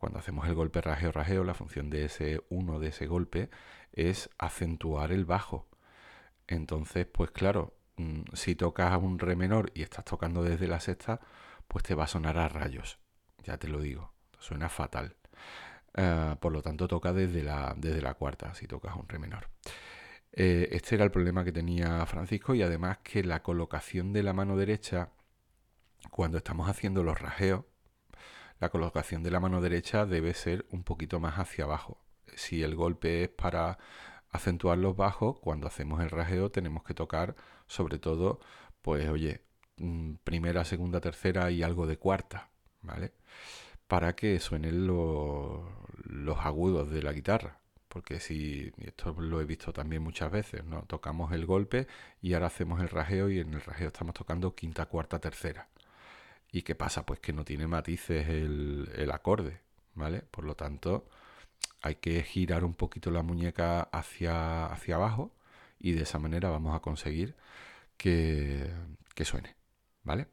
cuando 0.07 0.21
hacemos 0.21 0.47
el 0.47 0.55
golpe 0.55 0.81
rajeo 0.81 1.11
rajeo, 1.11 1.43
la 1.43 1.55
función 1.55 1.91
de 1.91 2.05
ese 2.05 2.41
uno 2.49 2.79
de 2.79 2.91
ese 2.91 3.09
golpe 3.09 3.51
es 3.93 4.31
acentuar 4.39 5.11
el 5.11 5.25
bajo. 5.25 5.67
Entonces, 6.47 7.07
pues 7.07 7.33
claro, 7.33 7.75
mm, 7.97 8.21
si 8.33 8.55
tocas 8.55 8.97
un 9.03 9.19
re 9.19 9.35
menor 9.35 9.73
y 9.75 9.83
estás 9.83 10.05
tocando 10.05 10.45
desde 10.45 10.69
la 10.69 10.79
sexta, 10.79 11.19
pues 11.67 11.83
te 11.83 11.97
va 11.97 12.05
a 12.05 12.07
sonar 12.07 12.39
a 12.39 12.47
rayos. 12.49 13.01
Ya 13.43 13.59
te 13.59 13.67
lo 13.67 13.81
digo, 13.81 14.13
suena 14.39 14.69
fatal. 14.69 15.17
Eh, 15.95 16.37
por 16.39 16.53
lo 16.53 16.63
tanto, 16.63 16.87
toca 16.87 17.13
desde 17.13 17.43
la, 17.43 17.75
desde 17.77 18.01
la 18.01 18.15
cuarta 18.15 18.55
si 18.55 18.69
tocas 18.69 18.95
un 18.95 19.09
re 19.09 19.19
menor. 19.19 19.49
Eh, 20.31 20.69
este 20.71 20.95
era 20.95 21.05
el 21.05 21.11
problema 21.11 21.43
que 21.43 21.51
tenía 21.51 22.07
Francisco 22.07 22.55
y 22.55 22.63
además 22.63 22.99
que 23.03 23.25
la 23.25 23.43
colocación 23.43 24.13
de 24.13 24.23
la 24.23 24.33
mano 24.33 24.57
derecha, 24.57 25.11
cuando 26.11 26.39
estamos 26.39 26.69
haciendo 26.69 27.03
los 27.03 27.21
rajeos, 27.21 27.65
la 28.61 28.71
colocación 28.71 29.23
de 29.23 29.31
la 29.31 29.41
mano 29.41 29.61
derecha 29.61 30.07
debe 30.07 30.35
ser 30.35 30.67
un 30.71 30.83
poquito 30.83 31.21
más 31.21 31.39
hacia 31.39 31.65
abajo. 31.65 32.01
Si 32.35 32.63
el 32.63 32.75
golpe 32.75 33.25
es 33.25 33.29
para 33.29 33.79
acentuar 34.31 34.79
los 34.79 34.97
bajos, 34.97 35.39
cuando 35.41 35.67
hacemos 35.67 36.01
el 36.03 36.11
rajeo 36.11 36.51
tenemos 36.51 36.85
que 36.85 36.95
tocar 36.95 37.37
sobre 37.67 37.99
todo, 37.99 38.41
pues 38.83 39.09
oye, 39.09 39.43
mm, 39.79 40.15
primera, 40.25 40.65
segunda, 40.65 41.01
tercera 41.01 41.51
y 41.51 41.63
algo 41.63 41.87
de 41.87 41.99
cuarta, 41.99 42.51
¿vale? 42.83 43.13
Para 43.89 44.15
que 44.17 44.39
suenen 44.41 44.87
los 44.87 46.39
agudos 46.39 46.91
de 46.91 47.03
la 47.03 47.13
guitarra. 47.13 47.61
Porque 47.89 48.21
si, 48.21 48.73
esto 48.79 49.13
lo 49.19 49.41
he 49.41 49.45
visto 49.45 49.73
también 49.73 50.03
muchas 50.03 50.31
veces, 50.31 50.65
¿no? 50.65 50.83
Tocamos 50.83 51.33
el 51.33 51.47
golpe 51.47 51.87
y 52.21 52.35
ahora 52.35 52.49
hacemos 52.49 52.81
el 52.81 52.89
rajeo 52.89 53.31
y 53.31 53.41
en 53.41 53.55
el 53.55 53.63
rajeo 53.63 53.89
estamos 53.89 54.15
tocando 54.15 54.55
quinta, 54.55 54.87
cuarta, 54.87 55.19
tercera. 55.19 55.69
¿Y 56.57 56.63
qué 56.63 56.75
pasa? 56.75 57.05
Pues 57.05 57.21
que 57.21 57.35
no 57.35 57.45
tiene 57.45 57.67
matices 57.67 58.31
el, 58.31 59.11
acorde, 59.13 59.61
¿vale? 59.95 60.23
Por 60.23 60.45
lo 60.45 60.55
tanto, 60.57 61.07
hay 61.83 61.97
que 61.97 62.23
girar 62.23 62.65
un 62.65 62.73
poquito 62.73 63.11
la 63.11 63.23
muñeca 63.23 63.83
hacia, 63.83 64.65
hacia 64.65 64.95
abajo 64.95 65.35
y 65.79 65.93
de 65.93 66.05
esa 66.05 66.19
manera 66.19 66.49
vamos 66.49 66.75
a 66.75 66.81
conseguir 66.81 67.37
que, 67.99 68.73
suene, 69.23 69.55
¿vale? 70.03 70.29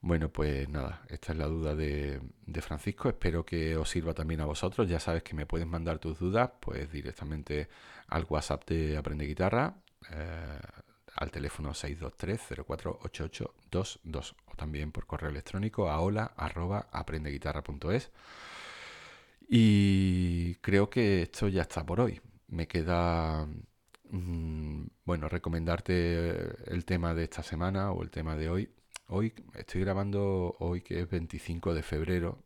Bueno, 0.00 0.28
pues 0.30 0.68
nada, 0.68 1.02
esta 1.08 1.32
es 1.32 1.38
la 1.38 1.46
duda 1.46 1.74
de, 1.74 2.20
Francisco. 2.60 3.08
Espero 3.08 3.44
que 3.44 3.76
os 3.76 3.90
sirva 3.90 4.14
también 4.14 4.40
a 4.40 4.46
vosotros. 4.46 4.88
Ya 4.88 5.00
sabes 5.00 5.24
que 5.24 5.34
me 5.34 5.44
puedes 5.44 5.66
mandar 5.66 5.98
tus 5.98 6.20
dudas, 6.20 6.52
pues 6.60 6.88
directamente 6.92 7.68
al 8.06 8.26
WhatsApp 8.28 8.64
de 8.68 8.96
Aprende 8.96 9.26
Guitarra. 9.26 9.74
Eh, 10.12 10.60
al 11.18 11.30
teléfono 11.30 11.74
623-048822 11.74 14.34
o 14.46 14.54
también 14.56 14.90
por 14.92 15.06
correo 15.06 15.28
electrónico 15.30 15.90
a 15.90 16.00
hola 16.00 16.32
aprendeguitarra.es. 16.92 18.10
Y 19.48 20.54
creo 20.56 20.90
que 20.90 21.22
esto 21.22 21.48
ya 21.48 21.62
está 21.62 21.84
por 21.84 22.00
hoy. 22.00 22.20
Me 22.48 22.68
queda, 22.68 23.46
mm, 24.10 24.86
bueno, 25.04 25.28
recomendarte 25.28 26.72
el 26.72 26.84
tema 26.84 27.14
de 27.14 27.24
esta 27.24 27.42
semana 27.42 27.92
o 27.92 28.02
el 28.02 28.10
tema 28.10 28.36
de 28.36 28.50
hoy. 28.50 28.70
Hoy 29.08 29.32
estoy 29.54 29.80
grabando 29.80 30.56
hoy 30.60 30.82
que 30.82 31.00
es 31.00 31.10
25 31.10 31.74
de 31.74 31.82
febrero 31.82 32.44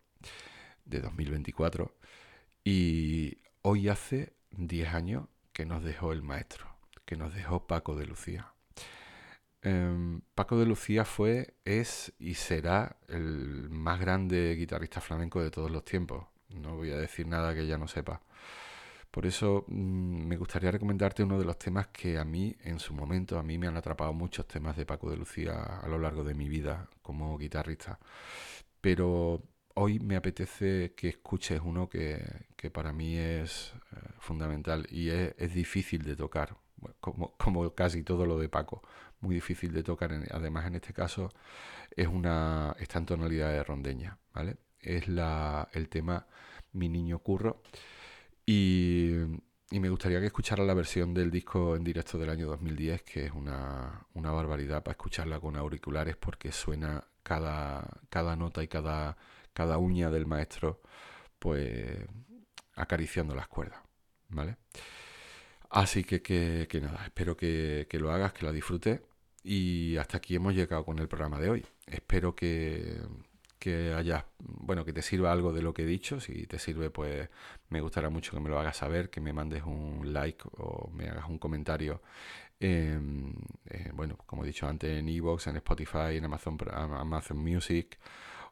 de 0.85 1.01
2024 1.01 1.95
y 2.65 3.39
hoy 3.63 3.89
hace 3.89 4.35
10 4.53 4.95
años 4.95 5.29
que 5.53 5.67
nos 5.67 5.83
dejó 5.85 6.13
el 6.13 6.23
maestro, 6.23 6.67
que 7.05 7.17
nos 7.17 7.35
dejó 7.35 7.67
Paco 7.67 7.97
de 7.97 8.07
Lucía. 8.07 8.53
Em, 9.63 10.21
Paco 10.35 10.59
de 10.59 10.67
Lucía 10.67 11.05
fue, 11.05 11.55
es 11.65 12.13
y 12.19 12.35
será 12.35 12.97
el 13.09 13.71
más 13.71 14.01
grande 14.01 14.55
guitarrista 14.57 15.01
flamenco 15.01 15.41
de 15.41 15.51
todos 15.51 15.71
los 15.71 15.85
tiempos. 15.85 16.27
No 16.51 16.77
voy 16.77 16.91
a 16.91 16.97
decir 16.97 17.27
nada 17.27 17.55
que 17.55 17.67
ya 17.67 17.79
no 17.79 17.87
sepa. 17.87 18.23
Por 19.11 19.27
eso 19.27 19.65
mm, 19.69 20.27
me 20.27 20.37
gustaría 20.37 20.71
recomendarte 20.71 21.23
uno 21.23 21.39
de 21.39 21.45
los 21.45 21.59
temas 21.59 21.89
que 21.89 22.19
a 22.19 22.25
mí, 22.25 22.57
en 22.65 22.79
su 22.81 22.95
momento, 22.95 23.39
a 23.39 23.43
mí 23.43 23.59
me 23.59 23.69
han 23.69 23.77
atrapado 23.77 24.13
muchos 24.13 24.49
temas 24.49 24.77
de 24.77 24.87
Paco 24.87 25.11
de 25.11 25.17
Lucía 25.17 25.63
a 25.83 25.89
lo 25.89 25.99
largo 25.99 26.25
de 26.25 26.35
mi 26.35 26.49
vida 26.49 26.89
como 27.03 27.39
guitarrista. 27.39 27.99
Pero 28.81 29.43
hoy 29.75 30.01
me 30.01 30.17
apetece 30.17 30.95
que 30.97 31.09
escuches 31.09 31.61
uno 31.65 31.89
que, 31.89 32.23
para 32.73 32.93
mí 32.93 33.17
es 33.17 33.75
eh, 33.93 33.97
fundamental 34.19 34.87
y 34.91 35.11
es, 35.11 35.55
difícil 35.55 36.03
de 36.05 36.17
tocar, 36.17 36.57
como, 37.01 37.37
como 37.37 37.75
casi 37.75 38.03
todo 38.03 38.27
lo 38.27 38.39
de 38.39 38.49
Paco 38.49 38.83
muy 39.23 39.37
difícil 39.37 39.73
de 39.73 39.83
tocar. 39.83 40.13
Además, 40.31 40.67
en 40.67 40.75
este 40.75 40.93
caso, 40.93 41.31
es 41.97 42.09
una, 42.09 42.77
está 42.79 42.99
en 42.99 43.07
tonalidad 43.07 43.51
de 43.51 43.65
rondeña, 43.65 44.19
¿vale? 44.35 44.57
Es 44.81 45.09
la, 45.09 45.69
el 45.73 45.89
tema 45.89 46.27
Mi 46.73 46.89
Niño 46.89 47.21
Curro. 47.21 47.63
Y, 48.45 49.13
me 49.71 49.89
gustaría 49.89 50.21
que 50.21 50.27
escuchara 50.27 50.65
la 50.65 50.75
versión 50.75 51.15
del 51.15 51.31
disco 51.31 51.77
en 51.77 51.85
directo 51.85 52.19
del 52.19 52.29
año 52.29 52.47
2010, 52.49 53.03
que 53.03 53.27
es 53.27 53.33
una, 53.33 54.07
una 54.13 54.31
barbaridad 54.31 54.83
para 54.83 54.93
escucharla 54.93 55.41
con 55.41 55.57
auriculares 55.57 56.17
porque 56.17 56.53
suena 56.53 57.03
cada, 57.23 57.89
cada 58.11 58.37
nota 58.37 58.63
y 58.63 58.69
cada, 58.69 59.17
cada 59.55 59.79
uña 59.79 60.11
del 60.11 60.27
maestro, 60.27 60.83
pues 61.39 61.99
acariciando 62.75 63.35
las 63.35 63.49
cuerdas, 63.49 63.81
¿vale? 64.29 64.57
Así 65.71 66.05
que, 66.05 66.21
que, 66.21 66.67
que 66.69 66.81
nada, 66.83 67.03
espero 67.05 67.35
que, 67.35 67.87
que, 67.89 67.99
lo 67.99 68.13
hagas, 68.13 68.35
que 68.35 68.45
la 68.45 68.53
disfrutes 68.53 69.01
y 69.45 69.97
hasta 69.97 70.19
aquí 70.19 70.35
hemos 70.35 70.55
llegado 70.55 70.85
con 70.85 70.99
el 70.99 71.09
programa 71.09 71.39
de 71.39 71.51
hoy. 71.51 71.67
Espero 71.87 72.35
que, 72.35 73.01
que 73.59 73.93
haya, 73.95 74.27
bueno, 74.39 74.85
que 74.85 74.93
te 74.93 75.03
sirva 75.03 75.33
algo 75.33 75.53
de 75.53 75.63
lo 75.63 75.75
que 75.75 75.83
he 75.83 75.87
dicho. 75.87 76.21
Si 76.21 76.47
te 76.47 76.59
sirve, 76.59 76.91
pues 76.91 77.29
me 77.69 77.81
gustará 77.81 78.11
mucho 78.11 78.33
que 78.33 78.41
me 78.41 78.51
lo 78.51 78.59
hagas 78.59 78.77
saber, 78.77 79.11
que 79.11 79.21
me 79.21 79.33
mandes 79.33 79.63
un 79.65 80.13
like 80.13 80.45
o 80.59 80.91
me 80.91 81.09
hagas 81.09 81.27
un 81.29 81.39
comentario. 81.39 82.03
bueno, 83.95 84.17
como 84.27 84.45
he 84.45 84.47
dicho 84.47 84.67
antes, 84.69 84.99
en 84.99 85.09
Evox, 85.09 85.47
en 85.49 85.57
Spotify, 85.57 86.17
en 86.17 86.25
Amazon, 86.25 86.59
Amazon 86.73 87.39
Music 87.39 87.99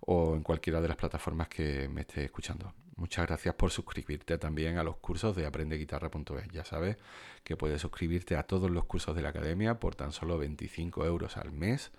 o 0.00 0.34
en 0.34 0.42
cualquiera 0.42 0.80
de 0.80 0.88
las 0.88 0.96
plataformas 0.96 1.48
que 1.48 1.88
me 1.88 2.02
esté 2.02 2.24
escuchando. 2.24 2.72
Muchas 3.00 3.26
gracias 3.26 3.54
por 3.54 3.70
suscribirte 3.70 4.36
también 4.36 4.76
a 4.76 4.84
los 4.84 4.98
cursos 4.98 5.34
de 5.34 5.46
aprendeguitarra.es. 5.46 6.48
Ya 6.52 6.66
sabes 6.66 6.98
que 7.42 7.56
puedes 7.56 7.80
suscribirte 7.80 8.36
a 8.36 8.42
todos 8.42 8.70
los 8.70 8.84
cursos 8.84 9.16
de 9.16 9.22
la 9.22 9.30
academia 9.30 9.80
por 9.80 9.94
tan 9.94 10.12
solo 10.12 10.36
25 10.36 11.06
euros 11.06 11.38
al 11.38 11.50
mes 11.50 11.92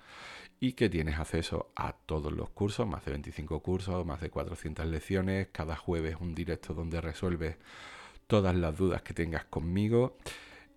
y 0.60 0.74
que 0.74 0.90
tienes 0.90 1.18
acceso 1.18 1.72
a 1.76 1.94
todos 1.94 2.32
los 2.32 2.52
cursos, 2.52 2.86
más 2.86 3.04
de 3.04 3.14
25 3.14 3.62
cursos, 3.62 4.06
más 4.06 4.22
de 4.22 4.30
400 4.30 4.86
lecciones, 4.86 5.48
cada 5.52 5.76
jueves 5.76 6.18
un 6.20 6.36
directo 6.36 6.76
donde 6.76 7.02
resuelves 7.02 7.58
todas 8.28 8.56
las 8.56 8.78
dudas 8.78 9.02
que 9.02 9.16
tengas 9.16 9.46
conmigo. 9.46 10.20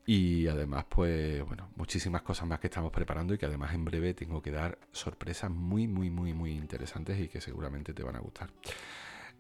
Y 0.07 0.47
además, 0.47 0.87
pues 0.89 1.45
bueno, 1.45 1.69
muchísimas 1.77 2.23
cosas 2.23 2.49
más 2.49 2.61
que 2.61 2.69
estamos 2.69 2.93
preparando 2.93 3.35
y 3.35 3.39
que 3.39 3.45
además 3.45 3.75
en 3.75 3.85
breve 3.85 4.15
tengo 4.15 4.41
que 4.41 4.53
dar 4.53 4.79
sorpresas 4.91 5.51
muy, 5.51 5.87
muy, 5.87 6.09
muy, 6.09 6.33
muy 6.33 6.53
interesantes 6.53 7.21
y 7.21 7.29
que 7.29 7.43
seguramente 7.43 7.93
te 7.93 8.03
van 8.03 8.17
a 8.17 8.21
gustar. 8.21 8.49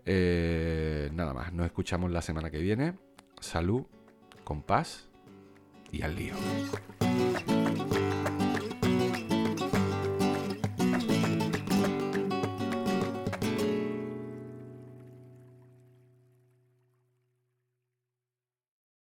Eh, 0.06 1.10
nada 1.12 1.32
más, 1.32 1.52
nos 1.52 1.66
escuchamos 1.66 2.10
la 2.10 2.22
semana 2.22 2.50
que 2.50 2.58
viene. 2.58 2.94
Salud, 3.40 3.84
compás 4.44 5.08
y 5.92 6.02
al 6.02 6.16
lío. 6.16 6.34